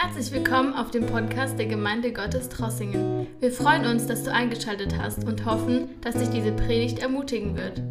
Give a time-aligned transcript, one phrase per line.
[0.00, 3.26] Herzlich willkommen auf dem Podcast der Gemeinde Gottes Trossingen.
[3.40, 7.82] Wir freuen uns, dass du eingeschaltet hast und hoffen, dass dich diese Predigt ermutigen wird.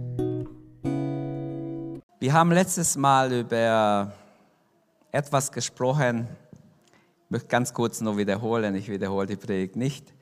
[2.21, 4.13] Wir haben letztes Mal über
[5.11, 6.29] etwas gesprochen.
[7.25, 10.13] Ich möchte ganz kurz noch wiederholen, ich wiederhole die Predigt nicht.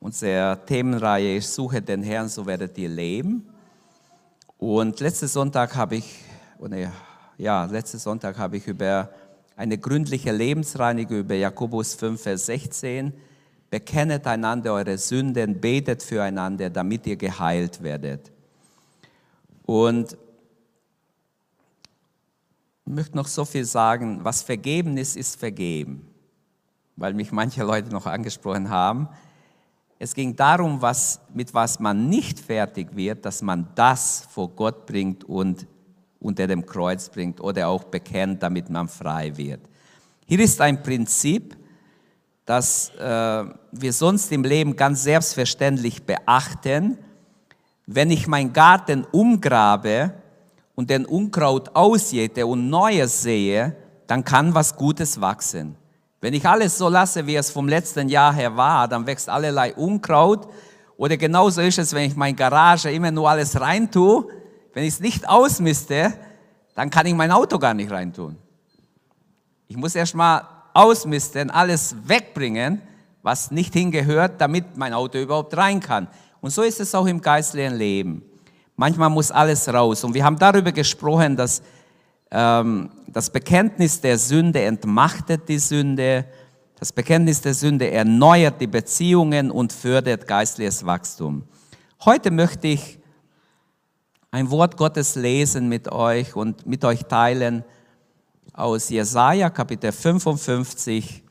[0.00, 3.48] Unsere Themenreihe ist Suche den Herrn, so werdet ihr leben.
[4.58, 6.18] Und letzten Sonntag habe ich,
[7.38, 9.08] ja, letzten Sonntag habe ich über
[9.56, 13.12] eine gründliche Lebensreinigung über Jakobus 5, Vers 16.
[13.70, 18.32] Bekennet einander eure Sünden, betet füreinander, damit ihr geheilt werdet.
[19.64, 20.16] Und
[22.86, 26.06] ich möchte noch so viel sagen, was vergeben ist, ist vergeben,
[26.96, 29.08] weil mich manche Leute noch angesprochen haben.
[29.98, 34.84] Es ging darum, was, mit was man nicht fertig wird, dass man das vor Gott
[34.84, 35.66] bringt und
[36.24, 39.60] unter dem Kreuz bringt oder auch bekennt, damit man frei wird.
[40.26, 41.56] Hier ist ein Prinzip,
[42.46, 46.98] das äh, wir sonst im Leben ganz selbstverständlich beachten.
[47.86, 50.14] Wenn ich meinen Garten umgrabe
[50.74, 53.76] und den Unkraut ausjäte und Neues sehe,
[54.06, 55.76] dann kann was Gutes wachsen.
[56.20, 59.74] Wenn ich alles so lasse, wie es vom letzten Jahr her war, dann wächst allerlei
[59.74, 60.48] Unkraut.
[60.96, 64.26] Oder genauso ist es, wenn ich meine Garage immer nur alles reintue,
[64.74, 66.12] wenn ich es nicht ausmiste,
[66.74, 68.36] dann kann ich mein Auto gar nicht reintun.
[69.68, 70.42] Ich muss erstmal
[70.74, 72.82] ausmisten, alles wegbringen,
[73.22, 76.08] was nicht hingehört, damit mein Auto überhaupt rein kann.
[76.40, 78.22] Und so ist es auch im geistlichen Leben.
[78.76, 80.04] Manchmal muss alles raus.
[80.04, 81.62] Und wir haben darüber gesprochen, dass
[82.30, 86.24] ähm, das Bekenntnis der Sünde entmachtet die Sünde.
[86.78, 91.44] Das Bekenntnis der Sünde erneuert die Beziehungen und fördert geistliches Wachstum.
[92.04, 92.98] Heute möchte ich
[94.34, 97.62] ein Wort Gottes lesen mit euch und mit euch teilen
[98.52, 101.22] aus Jesaja Kapitel 55.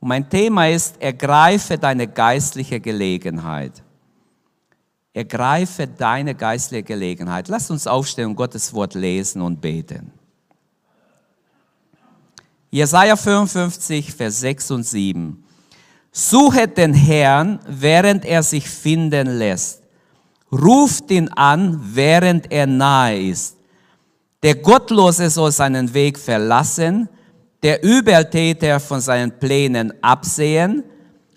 [0.00, 3.84] Und mein Thema ist, ergreife deine geistliche Gelegenheit.
[5.12, 7.46] Ergreife deine geistliche Gelegenheit.
[7.46, 10.10] Lass uns aufstehen und Gottes Wort lesen und beten.
[12.68, 15.44] Jesaja 55, Vers 6 und 7.
[16.10, 19.83] Suchet den Herrn, während er sich finden lässt
[20.54, 23.56] ruft ihn an, während er nahe ist.
[24.42, 27.08] Der Gottlose soll seinen Weg verlassen,
[27.62, 30.84] der Übeltäter von seinen Plänen absehen,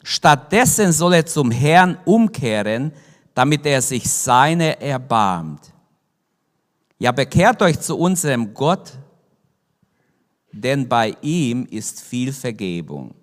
[0.03, 2.91] stattdessen soll er zum Herrn umkehren,
[3.33, 5.71] damit er sich seine erbarmt.
[6.99, 8.93] Ja, bekehrt euch zu unserem Gott,
[10.51, 13.13] denn bei ihm ist viel Vergebung.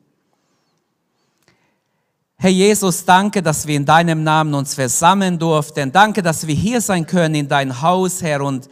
[2.37, 5.91] Herr Jesus, danke, dass wir in deinem Namen uns versammeln durften.
[5.93, 8.43] Danke, dass wir hier sein können in dein Haus, Herr.
[8.43, 8.69] Und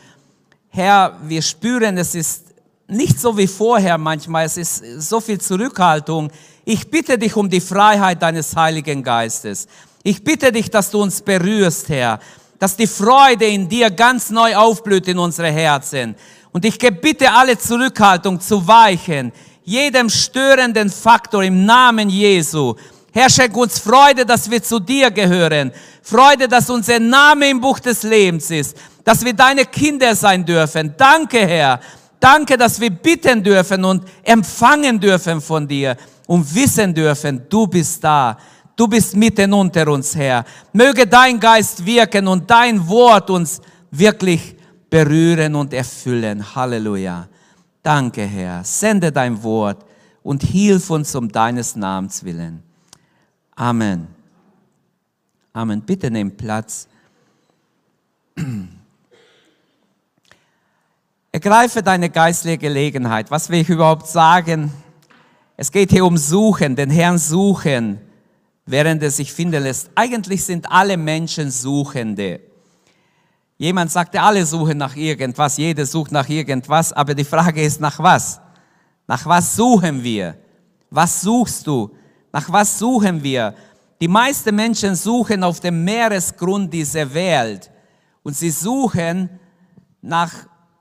[0.68, 2.46] Herr, wir spüren, es ist
[2.88, 4.44] nicht so wie vorher manchmal.
[4.44, 6.30] Es ist so viel Zurückhaltung.
[6.64, 9.66] Ich bitte dich um die Freiheit deines Heiligen Geistes.
[10.02, 12.18] Ich bitte dich, dass du uns berührst, Herr.
[12.58, 16.14] Dass die Freude in dir ganz neu aufblüht in unsere Herzen.
[16.52, 19.32] Und ich bitte alle Zurückhaltung zu weichen.
[19.64, 22.74] Jedem störenden Faktor im Namen Jesu.
[23.12, 25.70] Herr, schenk uns Freude, dass wir zu dir gehören.
[26.02, 28.76] Freude, dass unser Name im Buch des Lebens ist.
[29.04, 30.94] Dass wir deine Kinder sein dürfen.
[30.96, 31.78] Danke, Herr.
[32.18, 35.96] Danke, dass wir bitten dürfen und empfangen dürfen von dir
[36.26, 38.38] und wissen dürfen, du bist da.
[38.74, 40.44] Du bist mitten unter uns, Herr.
[40.72, 44.56] Möge dein Geist wirken und dein Wort uns wirklich
[44.88, 46.42] berühren und erfüllen.
[46.54, 47.28] Halleluja.
[47.82, 48.64] Danke, Herr.
[48.64, 49.84] Sende dein Wort
[50.22, 52.62] und hilf uns um deines Namens willen.
[53.54, 54.08] Amen.
[55.52, 55.82] Amen.
[55.82, 56.88] Bitte nehmt Platz.
[61.30, 63.30] Ergreife deine geistliche Gelegenheit.
[63.30, 64.72] Was will ich überhaupt sagen?
[65.56, 68.00] Es geht hier um Suchen, den Herrn suchen,
[68.66, 69.90] während er sich finden lässt.
[69.94, 72.40] Eigentlich sind alle Menschen Suchende.
[73.58, 77.98] Jemand sagte, alle suchen nach irgendwas, jeder sucht nach irgendwas, aber die Frage ist, nach
[77.98, 78.40] was?
[79.06, 80.36] Nach was suchen wir?
[80.90, 81.94] Was suchst du?
[82.32, 83.54] Nach was suchen wir?
[84.00, 87.70] Die meisten Menschen suchen auf dem Meeresgrund dieser Welt
[88.22, 89.38] und sie suchen
[90.00, 90.32] nach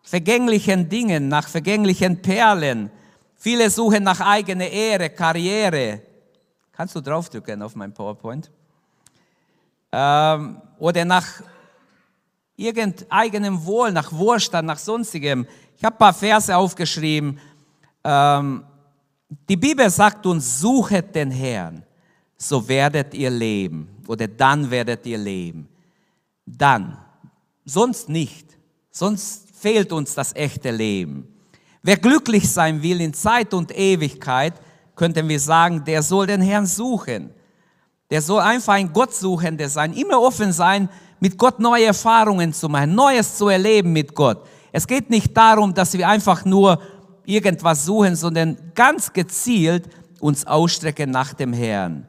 [0.01, 2.89] vergänglichen Dingen, nach vergänglichen Perlen.
[3.35, 6.01] Viele suchen nach eigener Ehre, Karriere.
[6.71, 8.49] Kannst du draufdrücken auf mein PowerPoint?
[9.91, 11.27] Ähm, oder nach
[12.55, 15.45] irgendeinem Wohl, nach Wohlstand, nach sonstigem.
[15.77, 17.39] Ich habe ein paar Verse aufgeschrieben.
[18.03, 18.63] Ähm,
[19.47, 21.83] die Bibel sagt uns, suchet den Herrn,
[22.37, 23.87] so werdet ihr leben.
[24.07, 25.67] Oder dann werdet ihr leben.
[26.45, 26.97] Dann.
[27.63, 28.57] Sonst nicht.
[28.89, 31.27] Sonst fehlt uns das echte Leben.
[31.81, 34.53] Wer glücklich sein will in Zeit und Ewigkeit,
[34.95, 37.29] könnten wir sagen, der soll den Herrn suchen.
[38.09, 40.89] Der soll einfach ein Gottsuchender sein, immer offen sein,
[41.19, 44.45] mit Gott neue Erfahrungen zu machen, Neues zu erleben mit Gott.
[44.71, 46.81] Es geht nicht darum, dass wir einfach nur
[47.31, 49.87] irgendwas suchen, sondern ganz gezielt
[50.19, 52.07] uns ausstrecken nach dem Herrn.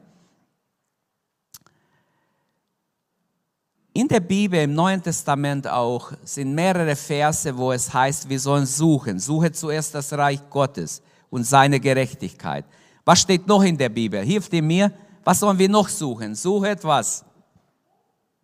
[3.93, 8.65] In der Bibel, im Neuen Testament auch, sind mehrere Verse, wo es heißt, wir sollen
[8.65, 9.19] suchen.
[9.19, 12.65] Suche zuerst das Reich Gottes und seine Gerechtigkeit.
[13.05, 14.23] Was steht noch in der Bibel?
[14.23, 14.91] Hilft ihr mir?
[15.23, 16.33] Was sollen wir noch suchen?
[16.33, 17.23] Suche etwas.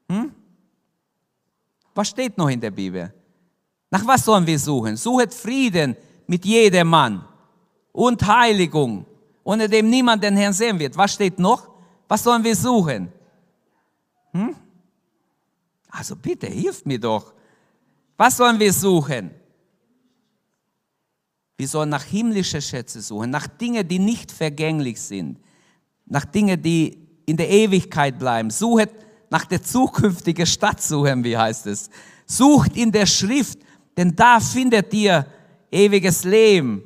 [0.08, 0.32] Hm?
[1.96, 3.12] Was steht noch in der Bibel?
[3.90, 4.96] Nach was sollen wir suchen?
[4.96, 5.98] Suchet Frieden
[6.30, 7.26] mit jedem Mann
[7.92, 9.04] und Heiligung,
[9.44, 10.96] ohne dem niemand den Herrn sehen wird.
[10.96, 11.68] Was steht noch?
[12.08, 13.12] Was sollen wir suchen?
[14.34, 14.56] Hm?
[15.90, 17.34] Also bitte, hilft mir doch.
[18.16, 19.31] Was sollen wir suchen?
[21.58, 25.40] Wir sollen nach himmlische Schätze suchen, nach Dingen, die nicht vergänglich sind,
[26.06, 28.52] nach Dingen, die in der Ewigkeit bleiben.
[28.52, 28.90] Sucht
[29.32, 31.90] nach der zukünftigen Stadt suchen, wie heißt es.
[32.28, 33.58] Sucht in der Schrift,
[33.98, 35.25] denn da findet ihr
[35.71, 36.83] ewiges Leben.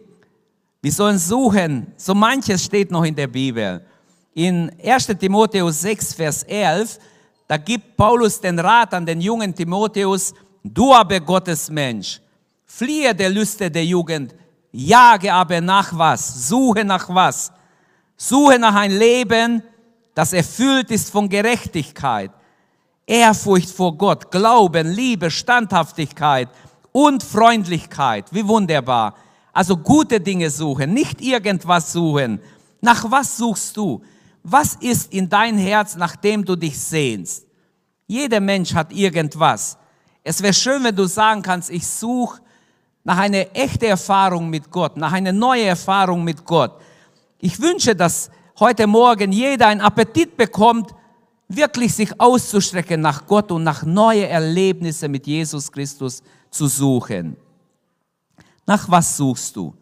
[0.82, 3.86] Wir sollen suchen, so manches steht noch in der Bibel.
[4.34, 7.00] In 1 Timotheus 6, Vers 11
[7.48, 10.34] da gibt Paulus den Rat an den jungen Timotheus,
[10.64, 12.22] du aber Gottes Mensch,
[12.66, 14.34] fliehe der Lüste der Jugend,
[14.72, 17.52] jage aber nach was, suche nach was,
[18.18, 19.62] suche nach ein Leben,
[20.16, 22.32] das erfüllt ist von Gerechtigkeit,
[23.06, 26.50] Ehrfurcht vor Gott, Glauben, Liebe, Standhaftigkeit
[26.94, 28.28] und Freundlichkeit.
[28.32, 29.16] Wie wunderbar.
[29.52, 32.40] Also gute Dinge suchen, nicht irgendwas suchen.
[32.80, 34.02] Nach was suchst du?
[34.44, 37.48] was ist in dein Herz, nachdem du dich sehnst?
[38.06, 39.78] Jeder Mensch hat irgendwas.
[40.22, 42.42] Es wäre schön, wenn du sagen kannst, ich suche
[43.04, 46.80] nach einer echten Erfahrung mit Gott, nach einer neuen Erfahrung mit Gott.
[47.40, 48.30] Ich wünsche, dass
[48.60, 50.94] heute Morgen jeder einen Appetit bekommt,
[51.48, 56.22] wirklich sich auszustrecken nach Gott und nach neue Erlebnisse mit Jesus Christus
[56.54, 57.36] zu suchen.
[58.66, 59.74] Nach was suchst du?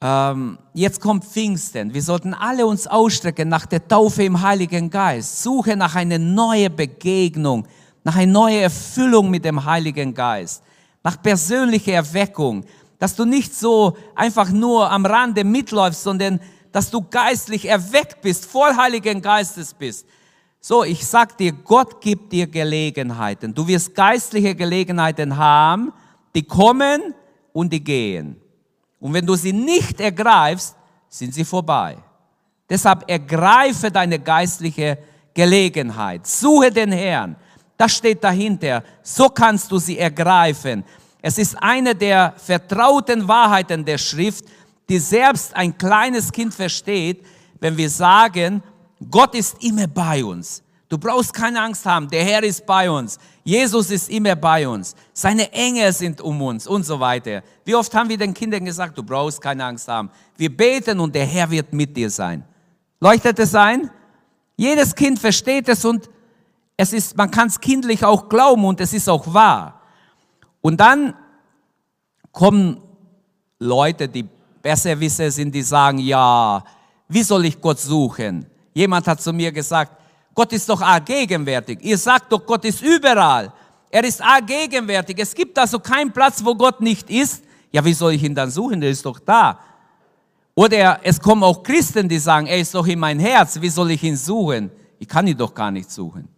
[0.00, 1.94] Ähm, jetzt kommt Pfingsten.
[1.94, 5.42] Wir sollten alle uns ausstrecken nach der Taufe im Heiligen Geist.
[5.42, 7.66] Suche nach einer neuen Begegnung,
[8.02, 10.62] nach einer neuen Erfüllung mit dem Heiligen Geist,
[11.02, 12.64] nach persönlicher Erweckung,
[12.98, 16.40] dass du nicht so einfach nur am Rande mitläufst, sondern
[16.70, 20.06] dass du geistlich erweckt bist, voll Heiligen Geistes bist.
[20.66, 23.52] So, ich sag dir, Gott gibt dir Gelegenheiten.
[23.52, 25.92] Du wirst geistliche Gelegenheiten haben,
[26.34, 27.12] die kommen
[27.52, 28.40] und die gehen.
[28.98, 30.74] Und wenn du sie nicht ergreifst,
[31.06, 31.98] sind sie vorbei.
[32.66, 34.96] Deshalb ergreife deine geistliche
[35.34, 36.26] Gelegenheit.
[36.26, 37.36] Suche den Herrn.
[37.76, 38.82] Das steht dahinter.
[39.02, 40.82] So kannst du sie ergreifen.
[41.20, 44.46] Es ist eine der vertrauten Wahrheiten der Schrift,
[44.88, 47.22] die selbst ein kleines Kind versteht,
[47.60, 48.62] wenn wir sagen,
[49.10, 50.62] Gott ist immer bei uns.
[50.88, 53.18] Du brauchst keine Angst haben, der Herr ist bei uns.
[53.42, 54.94] Jesus ist immer bei uns.
[55.12, 57.42] Seine Engel sind um uns und so weiter.
[57.64, 60.10] Wie oft haben wir den Kindern gesagt, du brauchst keine Angst haben.
[60.36, 62.44] Wir beten und der Herr wird mit dir sein.
[63.00, 63.90] Leuchtet es ein?
[64.56, 66.08] Jedes Kind versteht es und
[66.76, 69.80] es ist, man kann es kindlich auch glauben und es ist auch wahr.
[70.60, 71.14] Und dann
[72.30, 72.80] kommen
[73.58, 74.26] Leute, die
[74.62, 76.62] besser wissen sind, die sagen, ja,
[77.08, 78.46] wie soll ich Gott suchen?
[78.74, 79.92] Jemand hat zu mir gesagt,
[80.34, 81.78] Gott ist doch allgegenwärtig.
[81.82, 83.52] Ihr sagt doch, Gott ist überall.
[83.88, 85.16] Er ist allgegenwärtig.
[85.18, 87.44] Es gibt also keinen Platz, wo Gott nicht ist.
[87.70, 88.80] Ja, wie soll ich ihn dann suchen?
[88.80, 89.60] Der ist doch da.
[90.56, 93.60] Oder es kommen auch Christen, die sagen, er ist doch in mein Herz.
[93.60, 94.70] Wie soll ich ihn suchen?
[94.98, 96.28] Ich kann ihn doch gar nicht suchen.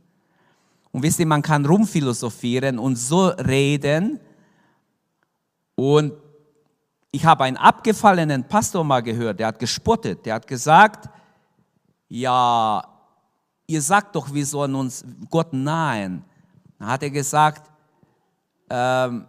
[0.93, 4.21] Und wisst ihr, man kann rumphilosophieren und so reden.
[5.75, 6.13] Und
[7.11, 10.25] ich habe einen abgefallenen Pastor mal gehört, der hat gespottet.
[10.27, 11.09] Der hat gesagt,
[12.09, 12.83] ja,
[13.67, 16.25] ihr sagt doch, wir sollen uns Gott nahen.
[16.79, 17.71] Dann hat er gesagt,
[18.71, 19.27] ähm,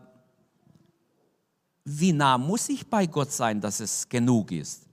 [1.86, 4.84] wie nah muss ich bei Gott sein, dass es genug ist?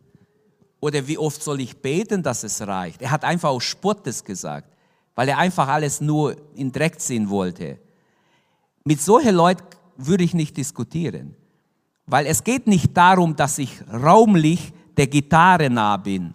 [0.81, 3.03] Oder wie oft soll ich beten, dass es reicht?
[3.03, 4.69] Er hat einfach aus Spottes gesagt,
[5.15, 7.79] weil er einfach alles nur in Dreck ziehen wollte.
[8.85, 9.65] Mit solchen Leuten
[9.97, 11.35] würde ich nicht diskutieren,
[12.07, 16.35] weil es geht nicht darum, dass ich raumlich der Gitarre nah bin.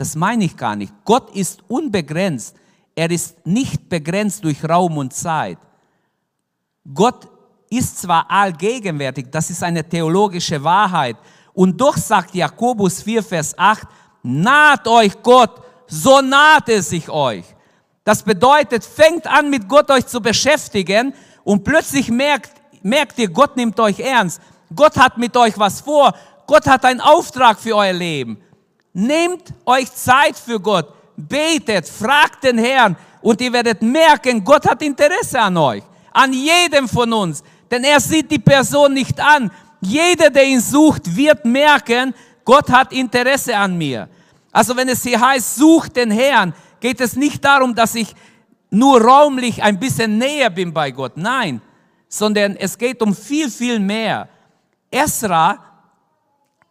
[0.00, 0.94] Das meine ich gar nicht.
[1.04, 2.56] Gott ist unbegrenzt.
[2.94, 5.58] Er ist nicht begrenzt durch Raum und Zeit.
[6.94, 7.28] Gott
[7.68, 11.18] ist zwar allgegenwärtig, das ist eine theologische Wahrheit.
[11.52, 13.86] Und doch sagt Jakobus 4, Vers 8,
[14.22, 17.44] naht euch Gott, so naht er sich euch.
[18.02, 21.12] Das bedeutet, fängt an mit Gott euch zu beschäftigen
[21.44, 22.52] und plötzlich merkt,
[22.82, 24.40] merkt ihr, Gott nimmt euch ernst.
[24.74, 26.14] Gott hat mit euch was vor.
[26.46, 28.42] Gott hat einen Auftrag für euer Leben.
[28.92, 30.92] Nehmt euch Zeit für Gott.
[31.16, 35.82] Betet, fragt den Herrn und ihr werdet merken, Gott hat Interesse an euch.
[36.12, 37.42] An jedem von uns.
[37.70, 39.50] Denn er sieht die Person nicht an.
[39.80, 44.08] Jeder, der ihn sucht, wird merken, Gott hat Interesse an mir.
[44.52, 48.14] Also wenn es hier heißt, sucht den Herrn, geht es nicht darum, dass ich
[48.70, 51.16] nur räumlich ein bisschen näher bin bei Gott.
[51.16, 51.60] Nein,
[52.08, 54.28] sondern es geht um viel, viel mehr.
[54.90, 55.58] Esra,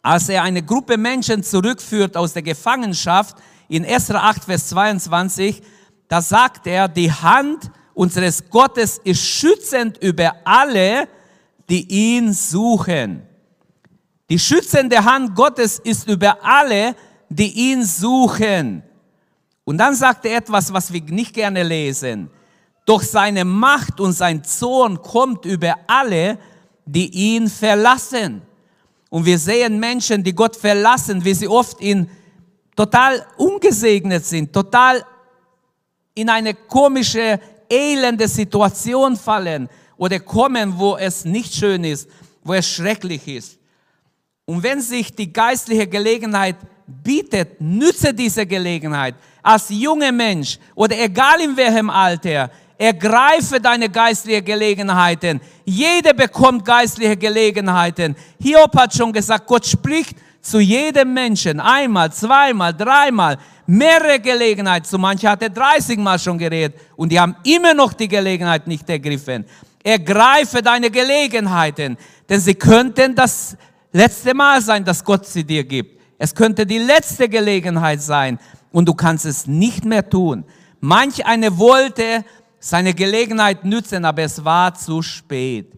[0.02, 3.36] als er eine Gruppe Menschen zurückführt aus der Gefangenschaft,
[3.68, 5.62] in Esra 8, Vers 22,
[6.08, 11.08] da sagt er, die Hand unseres Gottes ist schützend über alle,
[11.68, 13.22] die ihn suchen.
[14.28, 16.96] Die schützende Hand Gottes ist über alle,
[17.28, 18.82] die ihn suchen.
[19.64, 22.28] Und dann sagt er etwas, was wir nicht gerne lesen.
[22.86, 26.38] Doch seine Macht und sein Zorn kommt über alle,
[26.86, 28.42] die ihn verlassen.
[29.10, 32.08] Und wir sehen Menschen, die Gott verlassen, wie sie oft in
[32.74, 35.04] total ungesegnet sind, total
[36.14, 37.38] in eine komische,
[37.68, 42.08] elende Situation fallen oder kommen, wo es nicht schön ist,
[42.42, 43.58] wo es schrecklich ist.
[44.44, 51.40] Und wenn sich die geistliche Gelegenheit bietet, nütze diese Gelegenheit als junger Mensch oder egal
[51.40, 52.50] in welchem Alter,
[52.80, 55.38] ergreife deine geistlichen Gelegenheiten.
[55.66, 58.16] Jeder bekommt geistliche Gelegenheiten.
[58.40, 64.88] Hiob hat schon gesagt, Gott spricht zu jedem Menschen einmal, zweimal, dreimal, mehrere Gelegenheiten.
[64.88, 68.66] Zu manchen hat er 30 Mal schon geredet und die haben immer noch die Gelegenheit
[68.66, 69.44] nicht ergriffen.
[69.84, 71.98] Ergreife deine Gelegenheiten,
[72.30, 73.58] denn sie könnten das
[73.92, 76.00] letzte Mal sein, dass Gott sie dir gibt.
[76.16, 78.38] Es könnte die letzte Gelegenheit sein
[78.72, 80.44] und du kannst es nicht mehr tun.
[80.80, 82.24] Manch eine wollte
[82.60, 85.72] seine Gelegenheit nützen, aber es war zu spät.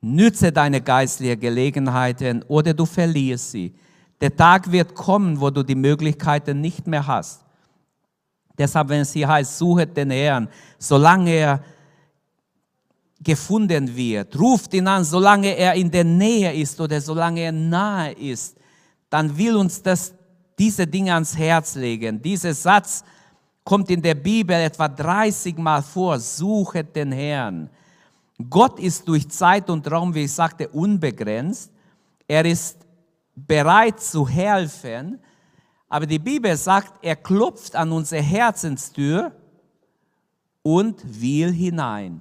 [0.00, 3.74] Nütze deine geistlichen Gelegenheiten oder du verlierst sie.
[4.20, 7.44] Der Tag wird kommen, wo du die Möglichkeiten nicht mehr hast.
[8.56, 11.64] Deshalb, wenn es hier heißt, suche den Herrn, solange er
[13.22, 18.12] gefunden wird, ruft ihn an, solange er in der Nähe ist oder solange er nahe
[18.12, 18.56] ist,
[19.10, 20.14] dann will uns das
[20.58, 22.22] diese Dinge ans Herz legen.
[22.22, 23.04] Dieser Satz
[23.66, 26.20] kommt in der Bibel etwa 30 Mal vor.
[26.20, 27.68] Suche den Herrn.
[28.48, 31.72] Gott ist durch Zeit und Raum, wie ich sagte, unbegrenzt.
[32.28, 32.78] Er ist
[33.34, 35.18] bereit zu helfen.
[35.88, 39.32] Aber die Bibel sagt, er klopft an unsere Herzenstür
[40.62, 42.20] und will hinein.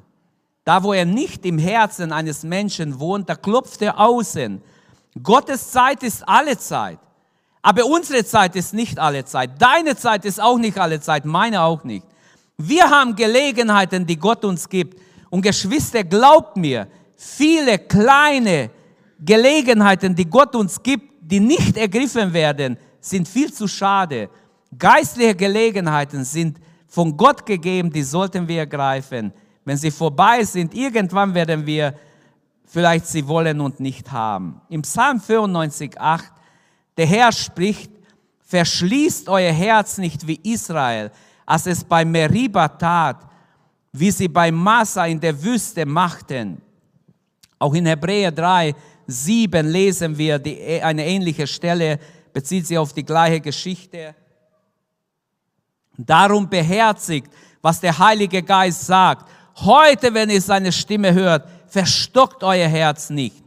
[0.64, 4.64] Da, wo er nicht im Herzen eines Menschen wohnt, da klopft er außen.
[5.22, 7.00] Gottes Zeit ist alle Zeit.
[7.66, 9.60] Aber unsere Zeit ist nicht alle Zeit.
[9.60, 12.06] Deine Zeit ist auch nicht alle Zeit, meine auch nicht.
[12.60, 15.02] Wir haben Gelegenheiten, die Gott uns gibt.
[15.32, 18.70] Und Geschwister, glaubt mir, viele kleine
[19.20, 24.30] Gelegenheiten, die Gott uns gibt, die nicht ergriffen werden, sind viel zu schade.
[24.78, 29.34] Geistliche Gelegenheiten sind von Gott gegeben, die sollten wir ergreifen.
[29.64, 31.96] Wenn sie vorbei sind, irgendwann werden wir
[32.68, 34.62] vielleicht sie wollen und nicht haben.
[34.70, 36.35] Im Psalm 94, 8
[36.98, 37.92] der Herr spricht,
[38.42, 41.12] verschließt euer Herz nicht wie Israel,
[41.46, 43.18] als es bei Meriba tat,
[43.92, 46.62] wie sie bei Massa in der Wüste machten.
[47.60, 48.76] Auch in Hebräer 3,
[49.08, 52.00] 7 lesen wir die, eine ähnliche Stelle,
[52.34, 54.16] bezieht sich auf die gleiche Geschichte.
[55.98, 59.30] Darum beherzigt, was der Heilige Geist sagt.
[59.58, 63.45] Heute, wenn ihr seine Stimme hört, verstockt euer Herz nicht.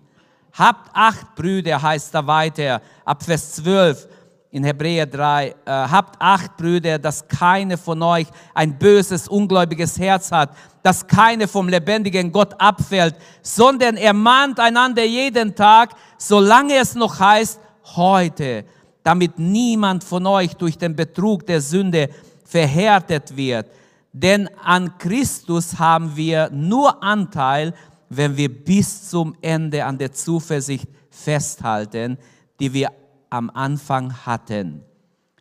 [0.58, 4.08] Habt acht Brüder, heißt da weiter, ab Vers 12
[4.50, 10.32] in Hebräer 3, äh, habt acht Brüder, dass keine von euch ein böses, ungläubiges Herz
[10.32, 10.50] hat,
[10.82, 17.60] dass keine vom lebendigen Gott abfällt, sondern ermahnt einander jeden Tag, solange es noch heißt,
[17.94, 18.64] heute,
[19.04, 22.08] damit niemand von euch durch den Betrug der Sünde
[22.44, 23.70] verhärtet wird.
[24.12, 27.74] Denn an Christus haben wir nur Anteil,
[28.08, 32.18] wenn wir bis zum Ende an der Zuversicht festhalten,
[32.60, 32.90] die wir
[33.30, 34.82] am Anfang hatten.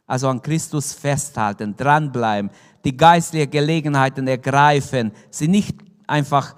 [0.06, 2.50] Also an Christus festhalten, dranbleiben,
[2.84, 5.76] die geistliche Gelegenheiten ergreifen, sie nicht
[6.08, 6.56] einfach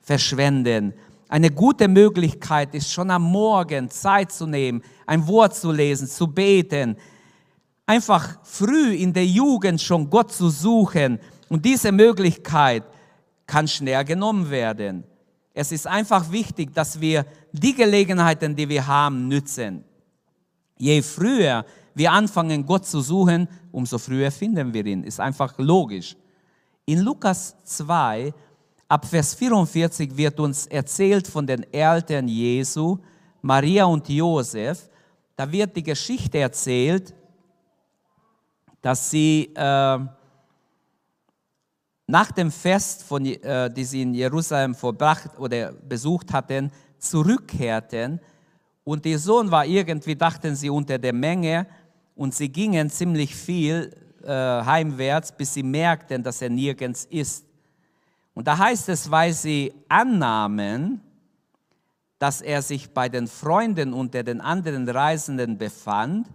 [0.00, 0.94] verschwenden.
[1.28, 6.26] Eine gute Möglichkeit ist schon am Morgen Zeit zu nehmen, ein Wort zu lesen, zu
[6.26, 6.96] beten,
[7.84, 11.18] einfach früh in der Jugend schon Gott zu suchen.
[11.50, 12.84] Und diese Möglichkeit
[13.46, 15.04] kann schnell genommen werden.
[15.58, 19.82] Es ist einfach wichtig, dass wir die Gelegenheiten, die wir haben, nützen.
[20.76, 25.02] Je früher wir anfangen, Gott zu suchen, umso früher finden wir ihn.
[25.02, 26.16] Ist einfach logisch.
[26.84, 28.32] In Lukas 2,
[28.86, 32.98] ab Vers 44 wird uns erzählt von den Eltern Jesu,
[33.42, 34.88] Maria und Josef,
[35.34, 37.12] da wird die Geschichte erzählt,
[38.80, 39.98] dass sie äh,
[42.10, 48.18] nach dem Fest, von, äh, die sie in Jerusalem verbracht oder besucht hatten, zurückkehrten.
[48.82, 51.66] Und ihr Sohn war irgendwie, dachten sie, unter der Menge.
[52.16, 57.44] Und sie gingen ziemlich viel äh, heimwärts, bis sie merkten, dass er nirgends ist.
[58.32, 61.02] Und da heißt es, weil sie annahmen,
[62.18, 66.26] dass er sich bei den Freunden unter den anderen Reisenden befand,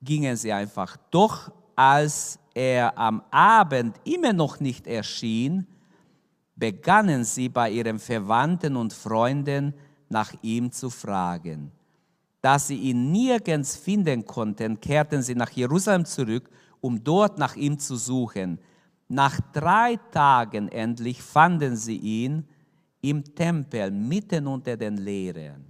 [0.00, 0.96] gingen sie einfach.
[1.10, 5.66] Doch als er am Abend immer noch nicht erschien,
[6.56, 9.74] begannen sie bei ihren Verwandten und Freunden
[10.08, 11.70] nach ihm zu fragen.
[12.40, 16.48] Da sie ihn nirgends finden konnten, kehrten sie nach Jerusalem zurück,
[16.80, 18.58] um dort nach ihm zu suchen.
[19.08, 22.46] Nach drei Tagen endlich fanden sie ihn
[23.00, 25.64] im Tempel mitten unter den Lehrern.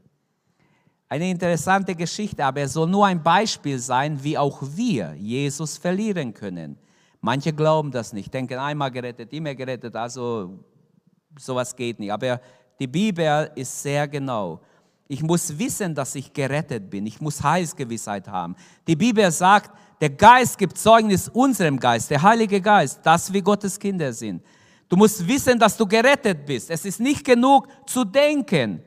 [1.09, 6.35] Eine interessante Geschichte, aber es soll nur ein Beispiel sein, wie auch wir Jesus verlieren
[6.35, 6.79] können.
[7.21, 10.59] Manche glauben das nicht, denken einmal gerettet, immer gerettet, also
[11.39, 12.13] sowas geht nicht.
[12.13, 12.41] Aber
[12.79, 14.61] die Bibel ist sehr genau.
[15.09, 17.07] Ich muss wissen, dass ich gerettet bin.
[17.07, 18.57] Ich muss Heilsgewissheit haben.
[18.87, 19.71] Die Bibel sagt,
[20.01, 24.43] der Geist gibt Zeugnis unserem Geist, der Heilige Geist, dass wir Gottes Kinder sind.
[24.89, 26.71] Du musst wissen, dass du gerettet bist.
[26.71, 28.83] Es ist nicht genug zu denken,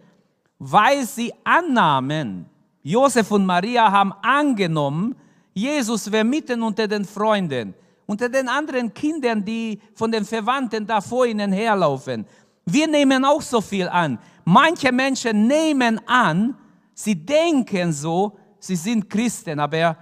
[0.60, 2.46] weil sie annahmen.
[2.84, 5.16] Josef und Maria haben angenommen,
[5.54, 7.74] Jesus wäre mitten unter den Freunden,
[8.06, 12.26] unter den anderen Kindern, die von den Verwandten da vor ihnen herlaufen.
[12.66, 14.20] Wir nehmen auch so viel an.
[14.46, 16.56] Manche Menschen nehmen an,
[16.94, 19.98] sie denken so, sie sind Christen, aber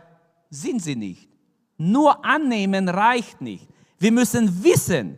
[0.50, 1.30] sind sie nicht.
[1.78, 3.68] Nur annehmen reicht nicht.
[4.00, 5.18] Wir müssen wissen,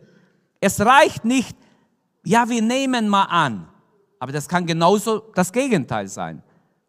[0.60, 1.56] es reicht nicht,
[2.24, 3.68] ja, wir nehmen mal an.
[4.20, 6.42] Aber das kann genauso das Gegenteil sein.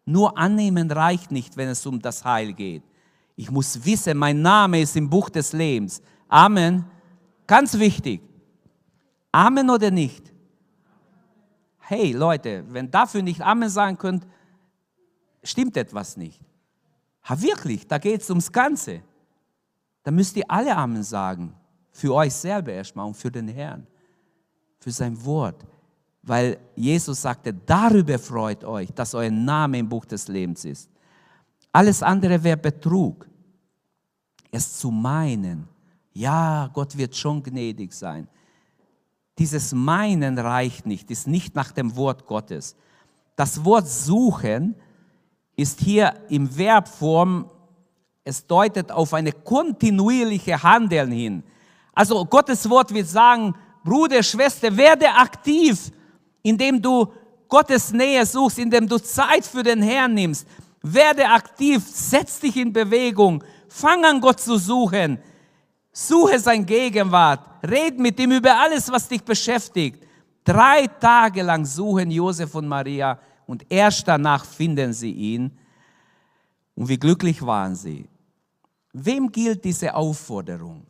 [0.04, 2.82] Nur annehmen reicht nicht, wenn es um das Heil geht.
[3.34, 6.02] Ich muss wissen, mein Name ist im Buch des Lebens.
[6.28, 6.84] Amen.
[7.46, 8.20] Ganz wichtig.
[9.32, 10.30] Amen oder nicht?
[11.78, 14.26] Hey Leute, wenn dafür nicht Amen sagen könnt,
[15.42, 16.40] stimmt etwas nicht.
[17.28, 19.00] Ha, wirklich, da geht es ums Ganze.
[20.02, 21.54] Da müsst ihr alle Amen sagen.
[21.92, 23.86] Für euch selber erstmal und für den Herrn.
[24.80, 25.64] Für sein Wort.
[26.22, 30.88] Weil Jesus sagte, darüber freut euch, dass euer Name im Buch des Lebens ist.
[31.72, 33.26] Alles andere wäre Betrug.
[34.50, 35.66] Es zu meinen,
[36.12, 38.28] ja, Gott wird schon gnädig sein.
[39.38, 42.76] Dieses Meinen reicht nicht, ist nicht nach dem Wort Gottes.
[43.34, 44.74] Das Wort suchen
[45.56, 47.50] ist hier im Verbform,
[48.24, 51.42] es deutet auf eine kontinuierliche Handeln hin.
[51.94, 55.90] Also Gottes Wort wird sagen, Bruder, Schwester, werde aktiv,
[56.42, 57.12] indem du
[57.48, 60.46] Gottes Nähe suchst, indem du Zeit für den Herrn nimmst.
[60.82, 65.18] Werde aktiv, setz dich in Bewegung, fang an Gott zu suchen.
[65.92, 70.02] Suche sein Gegenwart, red mit ihm über alles, was dich beschäftigt.
[70.44, 75.52] Drei Tage lang suchen Josef und Maria und erst danach finden sie ihn.
[76.74, 78.08] Und wie glücklich waren sie.
[78.92, 80.86] Wem gilt diese Aufforderung?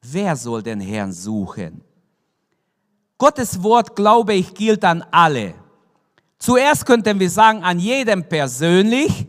[0.00, 1.82] Wer soll den Herrn suchen?
[3.22, 5.54] Gottes Wort, glaube ich, gilt an alle.
[6.40, 9.28] Zuerst könnten wir sagen, an jedem persönlich.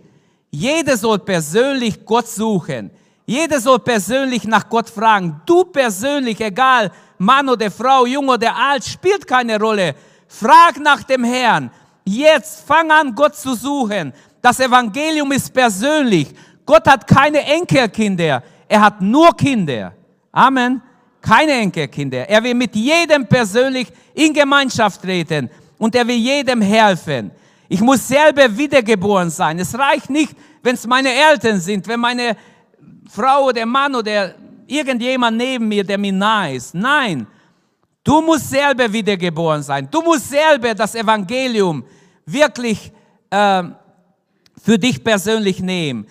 [0.50, 2.90] Jeder soll persönlich Gott suchen.
[3.28, 5.40] Jeder soll persönlich nach Gott fragen.
[5.46, 9.94] Du persönlich, egal Mann oder Frau, jung oder alt, spielt keine Rolle.
[10.28, 11.70] Frag nach dem Herrn.
[12.04, 14.12] Jetzt fang an, Gott zu suchen.
[14.42, 16.34] Das Evangelium ist persönlich.
[16.66, 18.42] Gott hat keine Enkelkinder.
[18.68, 19.94] Er hat nur Kinder.
[20.32, 20.82] Amen.
[21.24, 22.28] Keine Enkelkinder.
[22.28, 27.32] Er will mit jedem persönlich in Gemeinschaft treten und er will jedem helfen.
[27.70, 29.58] Ich muss selber wiedergeboren sein.
[29.58, 32.36] Es reicht nicht, wenn es meine Eltern sind, wenn meine
[33.10, 34.36] Frau oder Mann oder
[34.68, 36.76] irgendjemand neben mir, der mir nahe ist.
[36.76, 37.26] Nein,
[38.04, 39.88] du musst selber wiedergeboren sein.
[39.90, 41.86] Du musst selber das Evangelium
[42.26, 42.92] wirklich
[43.30, 43.64] äh,
[44.62, 46.06] für dich persönlich nehmen.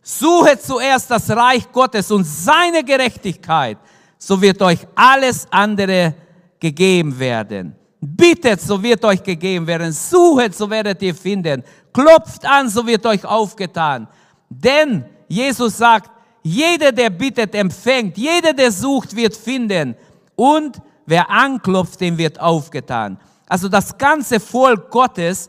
[0.00, 3.78] Suche zuerst das Reich Gottes und seine Gerechtigkeit,
[4.24, 6.14] so wird euch alles andere
[6.60, 7.74] gegeben werden.
[8.00, 9.90] Bittet, so wird euch gegeben werden.
[9.90, 11.64] Suchet, so werdet ihr finden.
[11.92, 14.06] Klopft an, so wird euch aufgetan.
[14.48, 16.08] Denn Jesus sagt,
[16.44, 18.16] jeder, der bittet, empfängt.
[18.16, 19.96] Jeder, der sucht, wird finden.
[20.36, 23.18] Und wer anklopft, dem wird aufgetan.
[23.48, 25.48] Also das ganze Volk Gottes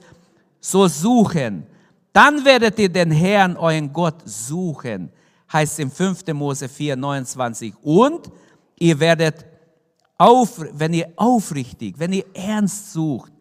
[0.59, 1.67] soll suchen.
[2.11, 5.11] Dann werdet ihr den Herrn, euren Gott, suchen.
[5.51, 6.25] Heißt im 5.
[6.33, 7.75] Mose 4, 29.
[7.83, 8.31] Und
[8.79, 9.45] ihr werdet,
[10.17, 13.31] auf, wenn ihr aufrichtig, wenn ihr ernst sucht,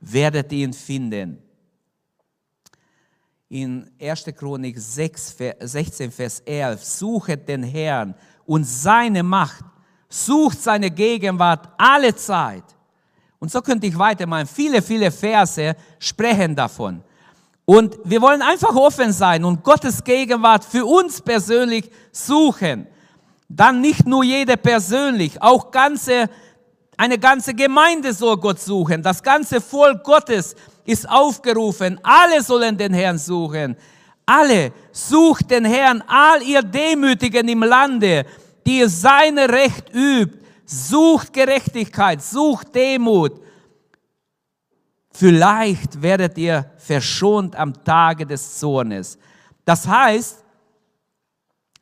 [0.00, 1.42] werdet ihr ihn finden.
[3.50, 4.26] in 1.
[4.38, 8.14] Chronik 6, 16, Vers 11, suchet den Herrn
[8.46, 9.64] und seine Macht,
[10.08, 12.64] sucht seine Gegenwart alle Zeit.
[13.40, 14.46] Und so könnte ich weitermachen.
[14.46, 17.02] Viele, viele Verse sprechen davon.
[17.64, 22.86] Und wir wollen einfach offen sein und Gottes Gegenwart für uns persönlich suchen.
[23.52, 26.30] Dann nicht nur jede persönlich, auch ganze,
[26.96, 29.02] eine ganze Gemeinde soll Gott suchen.
[29.02, 31.98] Das ganze Volk Gottes ist aufgerufen.
[32.04, 33.76] Alle sollen den Herrn suchen.
[34.24, 38.24] Alle sucht den Herrn, all ihr Demütigen im Lande,
[38.64, 40.38] die seine Recht übt.
[40.64, 43.40] Sucht Gerechtigkeit, sucht Demut.
[45.10, 49.18] Vielleicht werdet ihr verschont am Tage des Zornes.
[49.64, 50.44] Das heißt,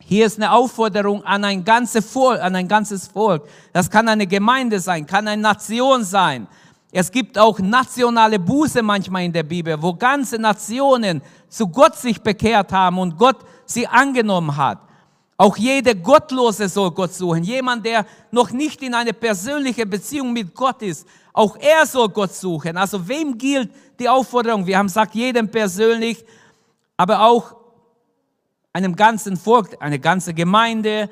[0.08, 3.46] hier ist eine Aufforderung an ein, ganze Volk, an ein ganzes Volk.
[3.74, 6.46] Das kann eine Gemeinde sein, kann eine Nation sein.
[6.90, 12.22] Es gibt auch nationale Buße manchmal in der Bibel, wo ganze Nationen zu Gott sich
[12.22, 14.78] bekehrt haben und Gott sie angenommen hat.
[15.36, 17.44] Auch jede Gottlose soll Gott suchen.
[17.44, 22.32] Jemand, der noch nicht in eine persönliche Beziehung mit Gott ist, auch er soll Gott
[22.32, 22.78] suchen.
[22.78, 24.66] Also wem gilt die Aufforderung?
[24.66, 26.24] Wir haben gesagt, jedem persönlich,
[26.96, 27.57] aber auch
[28.72, 31.11] einem ganzen Volk, eine ganze Gemeinde,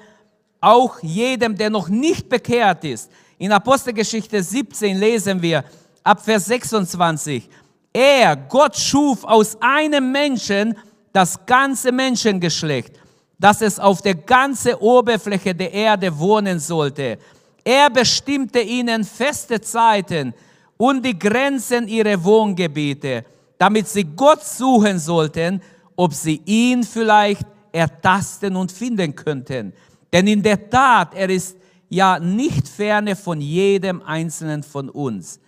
[0.60, 3.10] auch jedem, der noch nicht bekehrt ist.
[3.38, 5.64] In Apostelgeschichte 17 lesen wir
[6.02, 7.48] ab Vers 26,
[7.92, 10.76] er, Gott schuf aus einem Menschen
[11.12, 12.92] das ganze Menschengeschlecht,
[13.38, 17.18] dass es auf der ganzen Oberfläche der Erde wohnen sollte.
[17.64, 20.34] Er bestimmte ihnen feste Zeiten
[20.76, 23.24] und die Grenzen ihrer Wohngebiete,
[23.56, 25.62] damit sie Gott suchen sollten,
[25.96, 29.72] ob sie ihn vielleicht ertasten und finden könnten.
[30.12, 31.56] Denn in der Tat, er ist
[31.88, 35.40] ja nicht ferne von jedem einzelnen von uns.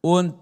[0.00, 0.34] Und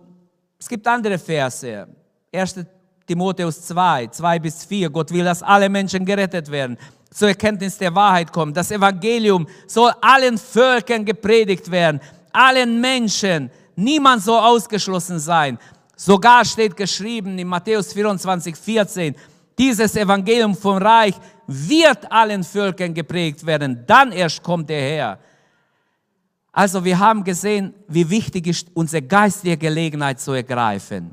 [0.59, 1.89] es gibt andere Verse.
[2.33, 2.61] 1.
[3.07, 4.91] Timotheus 2, 2 bis 4.
[4.91, 6.77] Gott will, dass alle Menschen gerettet werden,
[7.11, 8.53] zur Erkenntnis der Wahrheit kommen.
[8.53, 12.01] Das Evangelium soll allen Völkern gepredigt werden,
[12.33, 13.51] allen Menschen.
[13.77, 15.59] Niemand soll ausgeschlossen sein.
[16.01, 19.17] Sogar steht geschrieben in Matthäus 24, 14,
[19.59, 21.17] dieses Evangelium vom Reich
[21.49, 23.85] wird allen Völkern geprägt werden.
[23.85, 25.19] Dann erst kommt er her.
[26.53, 31.13] Also wir haben gesehen, wie wichtig ist, unsere geistige Gelegenheit zu ergreifen.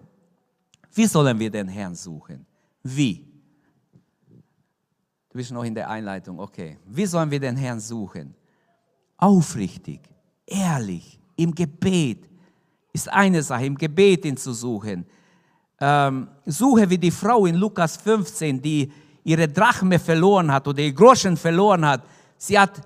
[0.94, 2.46] Wie sollen wir den Herrn suchen?
[2.84, 3.26] Wie?
[5.30, 6.78] Du bist noch in der Einleitung, okay.
[6.86, 8.36] Wie sollen wir den Herrn suchen?
[9.18, 10.02] Aufrichtig,
[10.46, 12.30] ehrlich, im Gebet
[12.96, 15.06] ist eine Sache, im Gebet ihn zu suchen
[15.80, 18.92] ähm, suche wie die Frau in Lukas 15, die
[19.24, 22.02] ihre Drachme verloren hat oder ihr Groschen verloren hat.
[22.38, 22.82] Sie hat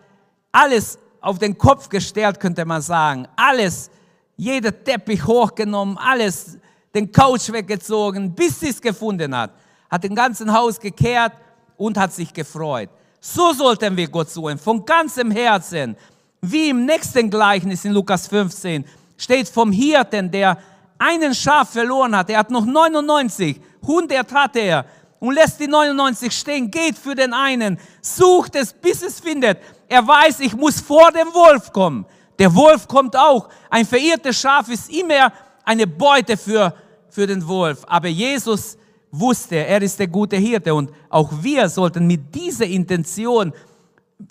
[0.52, 3.28] alles auf den Kopf gestellt, könnte man sagen.
[3.36, 3.92] Alles,
[4.38, 6.58] jeder Teppich hochgenommen, alles,
[6.96, 9.52] den Couch weggezogen, bis sie es gefunden hat.
[9.90, 11.34] Hat den ganzen Haus gekehrt
[11.78, 12.90] und hat sich gefreut.
[13.20, 15.96] So sollten wir Gott suchen, von ganzem Herzen.
[16.42, 18.86] Wie im nächsten Gleichnis in Lukas 15
[19.20, 20.58] steht vom Hirten, der
[20.98, 24.86] einen Schaf verloren hat, er hat noch 99, 100 hat er
[25.20, 29.60] und lässt die 99 stehen, geht für den einen, sucht es, bis es findet.
[29.88, 32.06] Er weiß, ich muss vor dem Wolf kommen.
[32.40, 33.50] Der Wolf kommt auch.
[33.70, 35.32] Ein verirrtes Schaf ist immer
[35.66, 36.74] eine Beute für,
[37.10, 37.84] für den Wolf.
[37.88, 38.78] Aber Jesus
[39.12, 43.52] wusste, er ist der gute Hirte und auch wir sollten mit dieser Intention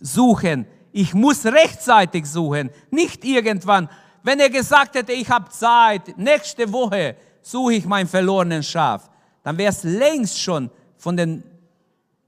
[0.00, 0.66] suchen.
[0.92, 3.88] Ich muss rechtzeitig suchen, nicht irgendwann,
[4.28, 9.08] wenn er gesagt hätte, ich habe Zeit, nächste Woche suche ich mein verlorenen Schaf,
[9.42, 11.42] dann wäre es längst schon von den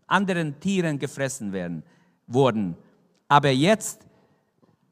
[0.07, 1.83] anderen Tieren gefressen werden,
[2.27, 2.75] worden.
[3.29, 4.01] Aber jetzt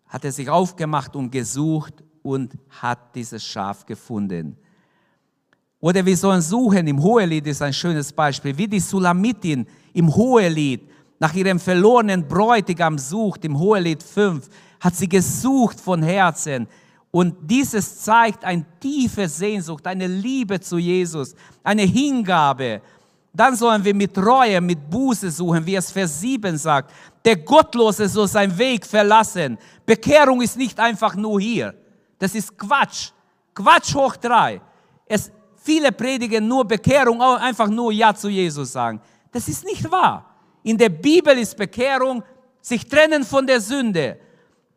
[0.07, 4.59] hat er sich aufgemacht und gesucht und hat dieses Schaf gefunden.
[5.81, 10.91] Oder wir sollen suchen, im Hohelied ist ein schönes Beispiel, wie die Sulamitin im Hohelied
[11.19, 14.47] nach ihrem verlorenen Bräutigam sucht, im Hohelied 5,
[14.79, 16.69] hat sie gesucht von Herzen.
[17.11, 22.83] Und dieses zeigt eine tiefe Sehnsucht, eine Liebe zu Jesus, eine Hingabe.
[23.33, 26.93] Dann sollen wir mit Reue, mit Buße suchen, wie es Vers 7 sagt.
[27.25, 29.59] Der Gottlose soll seinen Weg verlassen.
[29.87, 31.75] Bekehrung ist nicht einfach nur hier.
[32.19, 33.11] Das ist Quatsch.
[33.55, 34.61] Quatsch hoch drei.
[35.07, 39.01] Es, viele predigen nur Bekehrung, einfach nur Ja zu Jesus sagen.
[39.33, 40.25] Das ist nicht wahr.
[40.63, 42.23] In der Bibel ist Bekehrung
[42.61, 44.19] sich trennen von der Sünde,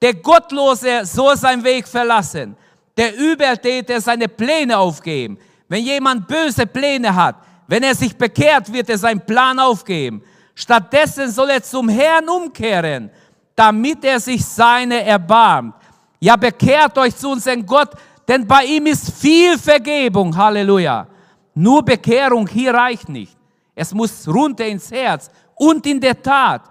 [0.02, 2.56] der Gottlose soll seinen Weg verlassen.
[2.98, 5.38] Der Übeltäter seine Pläne aufgeben.
[5.68, 7.36] Wenn jemand böse Pläne hat,
[7.68, 10.24] wenn er sich bekehrt, wird er seinen Plan aufgeben.
[10.56, 13.10] Stattdessen soll er zum Herrn umkehren,
[13.56, 15.76] damit er sich seine erbarmt.
[16.20, 17.92] Ja, bekehrt euch zu unserem Gott,
[18.28, 20.36] denn bei ihm ist viel Vergebung.
[20.36, 21.08] Halleluja.
[21.54, 23.38] Nur Bekehrung hier reicht nicht.
[23.74, 26.64] Es muss runter ins Herz und in der Tat.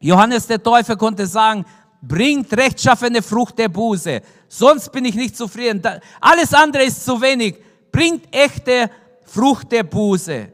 [0.00, 1.64] Johannes der Täufer konnte sagen,
[2.00, 5.82] bringt rechtschaffene Frucht der Buße, sonst bin ich nicht zufrieden.
[6.20, 7.56] Alles andere ist zu wenig.
[7.90, 8.90] Bringt echte
[9.24, 10.48] Frucht der Buße.